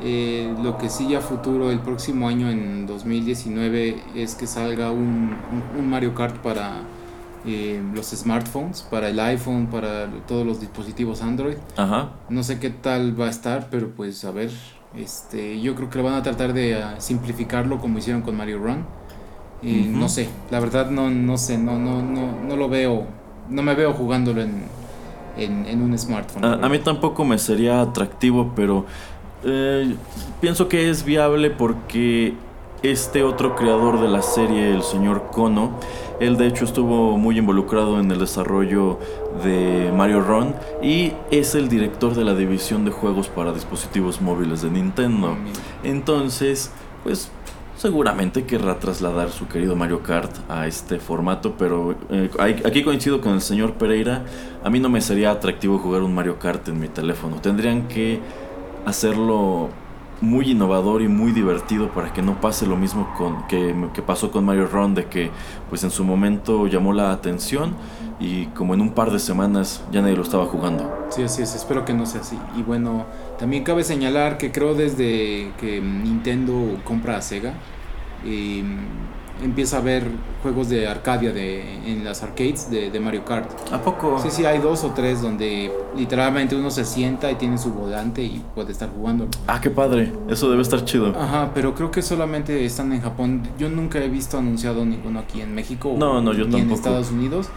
Eh, 0.04 0.54
lo 0.62 0.78
que 0.78 0.90
sí 0.90 1.08
ya 1.10 1.22
futuro 1.22 1.72
el 1.72 1.80
próximo 1.80 2.28
año 2.28 2.52
en 2.52 2.86
2019 2.86 4.04
es 4.16 4.36
que 4.36 4.46
salga 4.46 4.92
un, 4.92 5.36
un, 5.76 5.90
Mario 5.90 6.14
Kart 6.14 6.36
para 6.38 6.82
eh, 7.48 7.82
los 7.96 8.08
smartphones, 8.08 8.84
para 8.84 9.10
el 9.10 9.20
iPhone, 9.20 9.68
para 9.72 10.08
todos 10.28 10.46
los 10.46 10.60
dispositivos 10.60 11.24
Android. 11.24 11.58
Ajá. 11.78 12.12
No 12.30 12.44
sé 12.44 12.60
qué 12.60 12.70
tal 12.70 13.20
va 13.20 13.26
a 13.26 13.30
estar, 13.30 13.70
pero 13.72 13.90
pues 13.90 14.24
a 14.24 14.32
ver. 14.32 14.52
Este, 14.96 15.60
yo 15.60 15.76
creo 15.76 15.90
que 15.90 15.98
lo 15.98 16.04
van 16.04 16.16
a 16.16 16.24
tratar 16.24 16.54
de 16.54 16.76
ah, 16.76 16.96
simplificarlo 17.00 17.80
como 17.80 18.00
hicieron 18.00 18.22
con 18.22 18.36
Mario 18.36 18.60
Run. 18.60 18.86
Y 19.62 19.88
no 19.88 20.08
sé, 20.08 20.30
la 20.52 20.60
verdad 20.60 20.92
no, 20.92 21.10
no 21.10 21.36
sé, 21.38 21.58
no, 21.58 21.80
no, 21.80 22.04
no, 22.04 22.44
no 22.44 22.56
lo 22.56 22.70
veo, 22.70 23.08
no 23.50 23.64
me 23.64 23.74
veo 23.74 23.92
jugándolo 23.92 24.44
en, 24.44 24.66
en, 25.36 25.82
un 25.82 25.98
smartphone. 25.98 26.46
A, 26.46 26.70
mí 26.70 26.78
tampoco 26.78 27.26
me 27.26 27.40
sería 27.40 27.82
atractivo, 27.82 28.54
pero 28.56 28.86
eh, 29.44 29.96
pienso 30.42 30.68
que 30.68 30.92
es 30.92 31.04
viable 31.04 31.50
porque 31.50 32.36
este 32.84 33.24
otro 33.24 33.56
creador 33.56 34.00
de 34.00 34.08
la 34.08 34.22
serie, 34.22 34.72
el 34.72 34.84
señor 34.84 35.30
Kono, 35.32 35.80
él 36.20 36.38
de 36.38 36.48
hecho 36.48 36.66
estuvo 36.66 37.18
muy 37.18 37.38
involucrado 37.38 38.00
en 38.00 38.12
el 38.12 38.20
desarrollo 38.20 39.00
de 39.44 39.92
Mario 39.96 40.22
Run 40.22 40.56
y 40.82 41.14
es 41.32 41.56
el 41.56 41.70
director 41.70 42.16
de 42.16 42.24
la 42.24 42.34
división 42.36 42.86
de 42.86 42.92
juegos 42.92 43.28
para 43.28 43.54
dispositivos 43.54 44.22
móviles 44.22 44.62
de 44.62 44.70
Nintendo. 44.70 45.36
Entonces, 45.84 46.72
pues 47.04 47.30
seguramente 47.78 48.46
querrá 48.46 48.80
trasladar 48.80 49.30
su 49.30 49.48
querido 49.48 49.76
Mario 49.76 50.02
Kart 50.02 50.32
a 50.50 50.68
este 50.68 50.98
formato, 51.00 51.56
pero 51.58 51.96
eh, 52.10 52.30
aquí 52.40 52.84
coincido 52.84 53.22
con 53.22 53.34
el 53.34 53.42
señor 53.42 53.74
Pereira, 53.74 54.24
a 54.64 54.70
mí 54.70 54.80
no 54.80 54.90
me 54.90 55.02
sería 55.02 55.32
atractivo 55.32 55.78
jugar 55.78 56.02
un 56.02 56.14
Mario 56.14 56.40
Kart 56.40 56.68
en 56.70 56.80
mi 56.80 56.88
teléfono, 56.88 57.40
tendrían 57.40 57.88
que 57.88 58.20
hacerlo 58.86 59.70
muy 60.22 60.52
innovador 60.52 61.02
y 61.02 61.08
muy 61.08 61.32
divertido 61.32 61.90
para 61.90 62.12
que 62.14 62.22
no 62.22 62.42
pase 62.42 62.66
lo 62.66 62.76
mismo 62.76 63.14
con, 63.18 63.48
que, 63.48 63.76
que, 63.94 64.02
pasó 64.02 64.32
con 64.32 64.46
Mario 64.46 64.68
Run, 64.68 64.96
de 64.96 65.06
que 65.06 65.30
pues 65.70 65.84
en 65.84 65.92
su 65.92 66.04
momento 66.04 66.68
llamó 66.68 66.94
la 66.94 67.12
atención 67.12 67.76
y 68.20 68.48
como 68.48 68.74
en 68.74 68.82
un 68.82 68.92
par 68.92 69.12
de 69.12 69.20
semanas 69.20 69.84
ya 69.92 70.02
nadie 70.02 70.16
lo 70.16 70.24
estaba 70.24 70.46
jugando. 70.46 71.08
Sí, 71.10 71.24
así 71.24 71.42
es, 71.42 71.56
espero 71.56 71.86
que 71.86 71.94
no 71.94 72.06
sea 72.06 72.22
así. 72.22 72.38
Y 72.58 72.64
bueno, 72.64 73.06
también 73.38 73.64
cabe 73.64 73.84
señalar 73.84 74.38
que 74.38 74.52
creo 74.52 74.74
desde 74.74 75.52
que 75.60 75.82
Nintendo 75.82 76.80
compra 76.84 77.18
a 77.18 77.22
Sega, 77.22 77.54
y 78.26 78.64
empieza 79.44 79.78
a 79.78 79.82
ver 79.82 80.04
juegos 80.42 80.70
de 80.70 80.88
Arcadia 80.88 81.32
de, 81.32 81.62
en 81.86 82.04
las 82.04 82.24
arcades 82.24 82.70
de, 82.70 83.00
Mario 83.00 83.24
Kart. 83.26 83.50
¿A 83.72 83.82
poco? 83.82 84.20
Sí, 84.22 84.30
sí, 84.32 84.46
hay 84.46 84.60
dos 84.60 84.84
o 84.84 84.92
tres 84.92 85.22
donde 85.22 85.72
literalmente 85.96 86.56
uno 86.56 86.72
se 86.72 86.86
sienta 86.86 87.32
y 87.32 87.36
tiene 87.36 87.58
su 87.58 87.72
volante 87.74 88.24
y 88.24 88.44
puede 88.56 88.72
estar 88.72 88.90
jugando. 88.90 89.28
Ah, 89.48 89.62
qué 89.62 89.70
padre, 89.70 90.12
eso 90.30 90.50
debe 90.50 90.62
estar 90.62 90.84
chido. 90.86 91.14
Ajá, 91.18 91.52
pero 91.54 91.76
creo 91.76 91.92
que 91.92 92.02
solamente 92.02 92.66
están 92.66 92.92
en 92.94 93.02
Japón. 93.02 93.44
Yo 93.58 93.70
nunca 93.70 94.00
he 94.00 94.10
visto 94.10 94.38
anunciado 94.38 94.86
ninguno 94.86 95.20
aquí 95.20 95.42
en 95.42 95.54
México. 95.54 95.96
No, 95.98 96.22
no, 96.22 96.34
yo 96.34 96.46
ni 96.46 96.60
en 96.60 96.72
Estados 96.72 97.12
Unidos, 97.12 97.50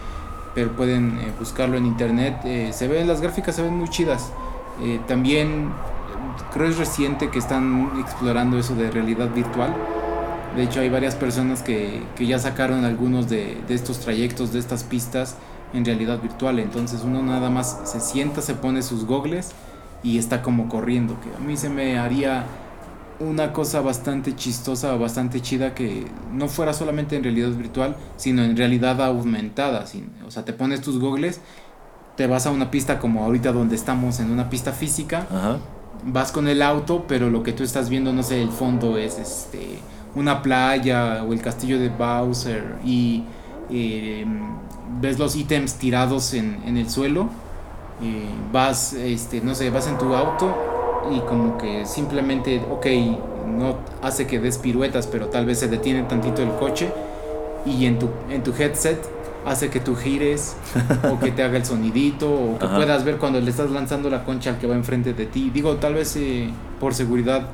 pero 0.53 0.75
pueden 0.75 1.17
eh, 1.19 1.31
buscarlo 1.39 1.77
en 1.77 1.85
internet. 1.85 2.37
Eh, 2.45 2.71
se 2.73 2.87
ven, 2.87 3.07
las 3.07 3.21
gráficas 3.21 3.55
se 3.55 3.63
ven 3.63 3.77
muy 3.77 3.89
chidas. 3.89 4.31
Eh, 4.83 4.99
también 5.07 5.69
creo 6.53 6.69
es 6.69 6.77
reciente 6.77 7.29
que 7.29 7.39
están 7.39 7.91
explorando 7.99 8.57
eso 8.57 8.75
de 8.75 8.89
realidad 8.89 9.29
virtual 9.33 9.75
de 10.55 10.63
hecho, 10.63 10.81
hay 10.81 10.89
varias 10.89 11.15
personas 11.15 11.61
que, 11.61 12.03
que 12.15 12.25
ya 12.25 12.39
sacaron 12.39 12.83
algunos 12.85 13.29
de, 13.29 13.57
de, 13.67 13.73
estos 13.73 13.99
trayectos, 13.99 14.51
de 14.51 14.59
estas 14.59 14.83
pistas 14.83 15.37
en 15.73 15.85
realidad 15.85 16.21
virtual. 16.21 16.59
Entonces 16.59 17.01
uno 17.03 17.21
nada 17.23 17.49
más 17.49 17.81
se 17.85 17.99
sienta, 17.99 18.41
se 18.41 18.55
pone 18.55 18.81
sus 18.81 19.05
gogles 19.05 19.51
y 20.03 20.17
está 20.17 20.41
como 20.41 20.67
corriendo. 20.67 21.17
Que 21.21 21.33
a 21.35 21.39
mí 21.39 21.55
se 21.55 21.69
me 21.69 21.97
haría 21.97 22.45
una 23.21 23.53
cosa 23.53 23.81
bastante 23.81 24.35
chistosa, 24.35 24.95
bastante 24.95 25.41
chida 25.41 25.73
que 25.73 26.05
no 26.33 26.47
fuera 26.47 26.73
solamente 26.73 27.15
en 27.15 27.23
realidad 27.23 27.49
virtual, 27.49 27.95
sino 28.17 28.43
en 28.43 28.57
realidad 28.57 29.01
aumentada. 29.01 29.85
O 30.25 30.31
sea, 30.31 30.43
te 30.43 30.53
pones 30.53 30.81
tus 30.81 30.99
gogles, 30.99 31.39
te 32.17 32.27
vas 32.27 32.47
a 32.47 32.51
una 32.51 32.71
pista 32.71 32.99
como 32.99 33.23
ahorita 33.23 33.51
donde 33.51 33.75
estamos, 33.75 34.19
en 34.19 34.31
una 34.31 34.49
pista 34.49 34.71
física. 34.71 35.27
Vas 36.03 36.31
con 36.31 36.47
el 36.47 36.63
auto, 36.63 37.05
pero 37.07 37.29
lo 37.29 37.43
que 37.43 37.53
tú 37.53 37.63
estás 37.63 37.89
viendo, 37.89 38.11
no 38.11 38.23
sé, 38.23 38.41
el 38.41 38.49
fondo 38.49 38.97
es 38.97 39.19
este 39.19 39.77
una 40.15 40.41
playa 40.41 41.23
o 41.23 41.33
el 41.33 41.41
castillo 41.41 41.79
de 41.79 41.89
Bowser 41.89 42.75
y 42.83 43.23
eh, 43.69 44.25
ves 44.99 45.17
los 45.17 45.35
ítems 45.35 45.75
tirados 45.75 46.33
en, 46.33 46.61
en 46.65 46.77
el 46.77 46.89
suelo, 46.89 47.29
eh, 48.03 48.25
vas, 48.51 48.93
este, 48.93 49.41
no 49.41 49.55
sé, 49.55 49.69
vas 49.69 49.87
en 49.87 49.97
tu 49.97 50.13
auto 50.13 50.53
y 51.11 51.19
como 51.21 51.57
que 51.57 51.85
simplemente, 51.85 52.61
ok, 52.69 52.85
no 53.47 53.77
hace 54.01 54.27
que 54.27 54.39
des 54.39 54.57
piruetas, 54.57 55.07
pero 55.07 55.27
tal 55.27 55.45
vez 55.45 55.59
se 55.59 55.67
detiene 55.67 56.03
tantito 56.03 56.41
el 56.41 56.51
coche 56.51 56.91
y 57.65 57.85
en 57.85 57.99
tu, 57.99 58.09
en 58.29 58.43
tu 58.43 58.53
headset 58.57 58.99
hace 59.45 59.69
que 59.69 59.79
tú 59.79 59.95
gires 59.95 60.55
o 61.11 61.19
que 61.19 61.31
te 61.31 61.43
haga 61.43 61.57
el 61.57 61.65
sonidito 61.65 62.31
o 62.31 62.59
que 62.59 62.67
puedas 62.67 63.03
ver 63.03 63.17
cuando 63.17 63.39
le 63.39 63.49
estás 63.49 63.71
lanzando 63.71 64.09
la 64.09 64.23
concha 64.23 64.51
al 64.51 64.59
que 64.59 64.67
va 64.67 64.75
enfrente 64.75 65.13
de 65.13 65.25
ti. 65.25 65.49
Digo, 65.53 65.75
tal 65.77 65.95
vez 65.95 66.15
eh, 66.15 66.49
por 66.79 66.93
seguridad 66.93 67.47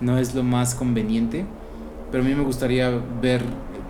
no 0.00 0.18
es 0.18 0.34
lo 0.34 0.42
más 0.42 0.74
conveniente, 0.74 1.44
pero 2.12 2.22
a 2.22 2.26
mí 2.26 2.34
me 2.34 2.44
gustaría 2.44 2.92
ver 3.22 3.42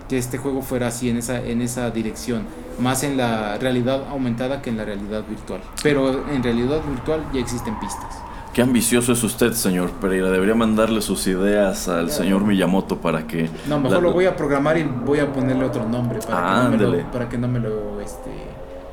que 0.07 0.17
este 0.17 0.37
juego 0.37 0.61
fuera 0.61 0.87
así 0.87 1.09
en 1.09 1.17
esa, 1.17 1.43
en 1.43 1.61
esa 1.61 1.91
dirección, 1.91 2.43
más 2.79 3.03
en 3.03 3.17
la 3.17 3.57
realidad 3.57 4.05
aumentada 4.09 4.61
que 4.61 4.69
en 4.69 4.77
la 4.77 4.85
realidad 4.85 5.23
virtual. 5.29 5.61
Pero 5.83 6.27
en 6.29 6.41
realidad 6.41 6.81
virtual 6.89 7.23
ya 7.33 7.41
existen 7.41 7.77
pistas. 7.79 8.17
Qué 8.53 8.61
ambicioso 8.61 9.13
es 9.13 9.23
usted, 9.23 9.51
señor 9.53 9.89
Pereira. 9.93 10.29
Debería 10.29 10.55
mandarle 10.55 11.01
sus 11.01 11.25
ideas 11.27 11.87
al 11.89 12.11
señor 12.11 12.45
Miyamoto 12.45 12.97
para 12.97 13.25
que... 13.25 13.49
No, 13.67 13.79
mejor 13.79 14.01
lo 14.01 14.13
voy 14.13 14.25
a 14.25 14.35
programar 14.35 14.77
y 14.77 14.83
voy 14.83 15.19
a 15.19 15.33
ponerle 15.33 15.65
otro 15.65 15.89
nombre 15.89 16.19
para, 16.19 16.69
que, 16.69 16.77
no 16.77 16.77
me 16.77 16.77
lo, 16.77 17.11
para 17.11 17.29
que 17.29 17.37
no 17.37 17.47
me 17.47 17.59
lo 17.59 17.99
este, 17.99 18.29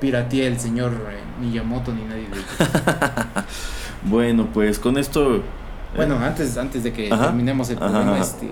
piratee 0.01 0.47
el 0.47 0.59
señor 0.59 0.93
eh, 0.93 1.20
Miyamoto 1.41 1.93
ni 1.93 2.05
nadie 2.05 2.22
de 2.22 2.37
Bueno, 4.03 4.49
pues 4.53 4.78
con 4.78 4.97
esto... 4.97 5.43
Bueno, 5.95 6.14
eh, 6.14 6.24
antes, 6.24 6.57
antes 6.57 6.83
de 6.83 6.93
que 6.95 7.11
terminemos 7.11 7.68
el 7.68 7.76
programa, 7.76 8.18
este 8.18 8.51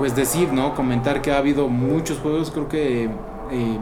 pues 0.00 0.16
decir, 0.16 0.50
¿no? 0.50 0.74
Comentar 0.74 1.20
que 1.20 1.30
ha 1.30 1.36
habido 1.36 1.68
muchos 1.68 2.16
juegos, 2.20 2.50
creo 2.50 2.70
que 2.70 3.04
eh, 3.04 3.78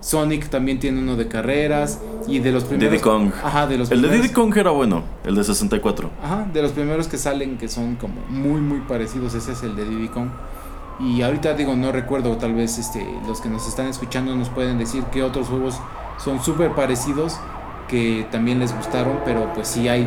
Sonic 0.00 0.50
también 0.50 0.78
tiene 0.78 1.00
uno 1.00 1.16
de 1.16 1.26
carreras 1.26 2.02
y 2.26 2.40
de 2.40 2.52
los 2.52 2.64
primeros... 2.64 2.92
Diddy 2.92 3.02
Kong. 3.02 3.32
Ajá, 3.42 3.66
de 3.66 3.78
los 3.78 3.90
El 3.90 4.02
de 4.02 4.10
Diddy 4.10 4.28
Kong 4.28 4.54
era 4.58 4.72
bueno, 4.72 5.04
el 5.24 5.34
de 5.34 5.42
64. 5.42 6.10
Ajá, 6.22 6.46
de 6.52 6.60
los 6.60 6.72
primeros 6.72 7.08
que 7.08 7.16
salen 7.16 7.56
que 7.56 7.66
son 7.66 7.96
como 7.96 8.20
muy 8.28 8.60
muy 8.60 8.80
parecidos, 8.80 9.32
ese 9.32 9.52
es 9.52 9.62
el 9.62 9.74
de 9.74 9.86
Diddy 9.86 10.08
Kong. 10.08 10.28
Y 11.00 11.22
ahorita 11.22 11.54
digo, 11.54 11.74
no 11.76 11.92
recuerdo, 11.92 12.36
tal 12.36 12.52
vez 12.52 12.76
este, 12.76 13.08
los 13.26 13.40
que 13.40 13.48
nos 13.48 13.66
están 13.66 13.86
escuchando 13.86 14.36
nos 14.36 14.50
pueden 14.50 14.76
decir 14.76 15.04
que 15.04 15.22
otros 15.22 15.48
juegos 15.48 15.80
son 16.18 16.42
súper 16.42 16.72
parecidos 16.74 17.40
que 17.88 18.26
también 18.30 18.58
les 18.58 18.76
gustaron, 18.76 19.20
pero 19.24 19.50
pues 19.54 19.68
sí 19.68 19.88
hay 19.88 20.06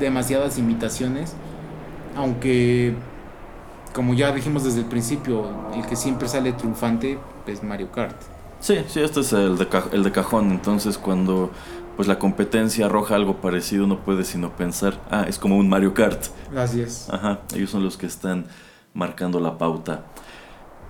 demasiadas 0.00 0.58
imitaciones. 0.58 1.36
Aunque 2.16 2.96
como 3.96 4.12
ya 4.12 4.30
dijimos 4.30 4.62
desde 4.62 4.80
el 4.80 4.84
principio, 4.84 5.46
el 5.74 5.86
que 5.86 5.96
siempre 5.96 6.28
sale 6.28 6.52
triunfante 6.52 7.18
es 7.46 7.62
Mario 7.62 7.90
Kart. 7.90 8.14
Sí, 8.60 8.76
sí, 8.88 9.00
este 9.00 9.20
es 9.20 9.32
el 9.32 9.56
de, 9.56 9.66
el 9.90 10.02
de 10.02 10.12
cajón. 10.12 10.50
Entonces, 10.50 10.98
cuando 10.98 11.50
pues 11.96 12.06
la 12.06 12.18
competencia 12.18 12.84
arroja 12.84 13.14
algo 13.14 13.36
parecido, 13.36 13.86
no 13.86 14.00
puede 14.00 14.24
sino 14.24 14.50
pensar, 14.50 15.00
ah, 15.10 15.24
es 15.26 15.38
como 15.38 15.56
un 15.56 15.70
Mario 15.70 15.94
Kart. 15.94 16.26
Así 16.54 16.82
es. 16.82 17.08
Ajá, 17.08 17.40
ellos 17.54 17.70
son 17.70 17.84
los 17.84 17.96
que 17.96 18.04
están 18.04 18.44
marcando 18.92 19.40
la 19.40 19.56
pauta. 19.56 20.04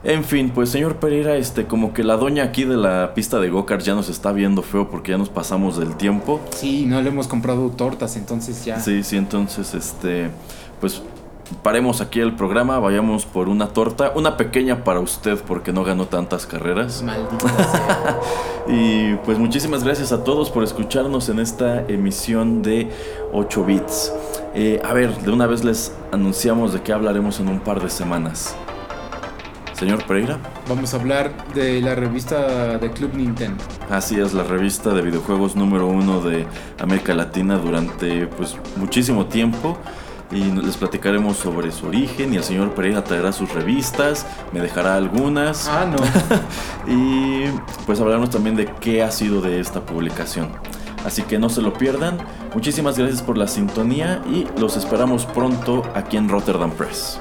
En 0.03 0.25
fin, 0.25 0.51
pues 0.53 0.71
señor 0.71 0.97
Pereira, 0.97 1.37
este, 1.37 1.65
como 1.67 1.95
que 1.95 2.03
la 2.03 2.17
doña 2.17 2.43
aquí 2.43 2.65
de 2.65 2.77
la 2.77 3.15
pista 3.15 3.39
de 3.39 3.51
go 3.51 3.65
ya 3.79 3.95
nos 3.95 4.09
está 4.09 4.33
viendo 4.33 4.63
feo 4.63 4.91
porque 4.91 5.13
ya 5.13 5.19
nos 5.19 5.29
pasamos 5.29 5.79
del 5.79 5.95
tiempo. 5.97 6.41
Sí, 6.51 6.87
no 6.87 7.01
le 7.01 7.11
hemos 7.11 7.29
comprado 7.29 7.71
tortas, 7.71 8.17
entonces 8.17 8.65
ya. 8.65 8.81
Sí, 8.81 9.05
sí, 9.05 9.17
entonces, 9.17 9.75
este, 9.75 10.31
pues 10.81 11.03
paremos 11.63 12.01
aquí 12.01 12.21
el 12.21 12.35
programa, 12.35 12.79
vayamos 12.79 13.27
por 13.27 13.49
una 13.49 13.69
torta, 13.69 14.13
una 14.15 14.37
pequeña 14.37 14.85
para 14.85 15.01
usted 15.01 15.39
porque 15.47 15.73
no 15.73 15.85
ganó 15.85 16.07
tantas 16.07 16.47
carreras. 16.47 17.03
Maldita 17.03 17.49
sea. 17.49 18.21
y 18.69 19.15
pues 19.25 19.39
muchísimas 19.39 19.85
gracias 19.85 20.13
a 20.13 20.25
todos 20.25 20.51
por 20.51 20.65
escucharnos 20.65 21.29
en 21.29 21.39
esta 21.39 21.83
emisión 21.89 22.63
de 22.63 22.91
8 23.33 23.65
bits. 23.65 24.13
Eh, 24.55 24.81
a 24.85 24.93
ver, 24.93 25.17
de 25.19 25.31
una 25.31 25.47
vez 25.47 25.65
les 25.65 25.93
anunciamos 26.13 26.73
de 26.73 26.83
qué 26.83 26.93
hablaremos 26.93 27.41
en 27.41 27.49
un 27.49 27.61
par 27.61 27.83
de 27.83 27.91
semanas. 27.91 28.57
Señor 29.75 30.03
Pereira. 30.07 30.39
Vamos 30.69 30.95
a 30.95 30.97
hablar 30.97 31.53
de 31.53 31.83
la 31.83 31.95
revista 31.95 32.79
de 32.79 32.91
Club 32.91 33.13
Nintendo. 33.15 33.63
Así 33.91 34.19
es, 34.19 34.33
la 34.33 34.43
revista 34.43 34.95
de 34.95 35.03
videojuegos 35.03 35.55
número 35.55 35.87
uno 35.87 36.23
de 36.23 36.47
América 36.79 37.13
Latina 37.13 37.59
durante 37.59 38.27
pues 38.27 38.57
muchísimo 38.77 39.27
tiempo 39.27 39.77
y 40.31 40.43
les 40.43 40.77
platicaremos 40.77 41.37
sobre 41.37 41.71
su 41.71 41.87
origen 41.87 42.35
y 42.35 42.37
el 42.37 42.45
señor 42.45 42.75
Pereira 42.75 43.05
traerá 43.05 43.33
sus 43.33 43.53
revistas, 43.53 44.27
me 44.53 44.61
dejará 44.61 44.97
algunas. 44.97 45.69
Ah, 45.69 45.87
no. 45.87 45.97
y 46.93 47.45
pues 47.87 48.01
hablaremos 48.01 48.31
también 48.31 48.57
de 48.57 48.67
qué 48.81 49.03
ha 49.03 49.11
sido 49.11 49.41
de 49.41 49.61
esta 49.61 49.85
publicación. 49.85 50.49
Así 51.05 51.23
que 51.23 51.39
no 51.39 51.49
se 51.49 51.63
lo 51.63 51.73
pierdan. 51.73 52.19
Muchísimas 52.53 52.99
gracias 52.99 53.23
por 53.23 53.39
la 53.39 53.47
sintonía 53.47 54.23
y 54.29 54.47
los 54.59 54.77
esperamos 54.77 55.25
pronto 55.27 55.83
aquí 55.95 56.17
en 56.17 56.29
Rotterdam 56.29 56.73
Press. 56.73 57.21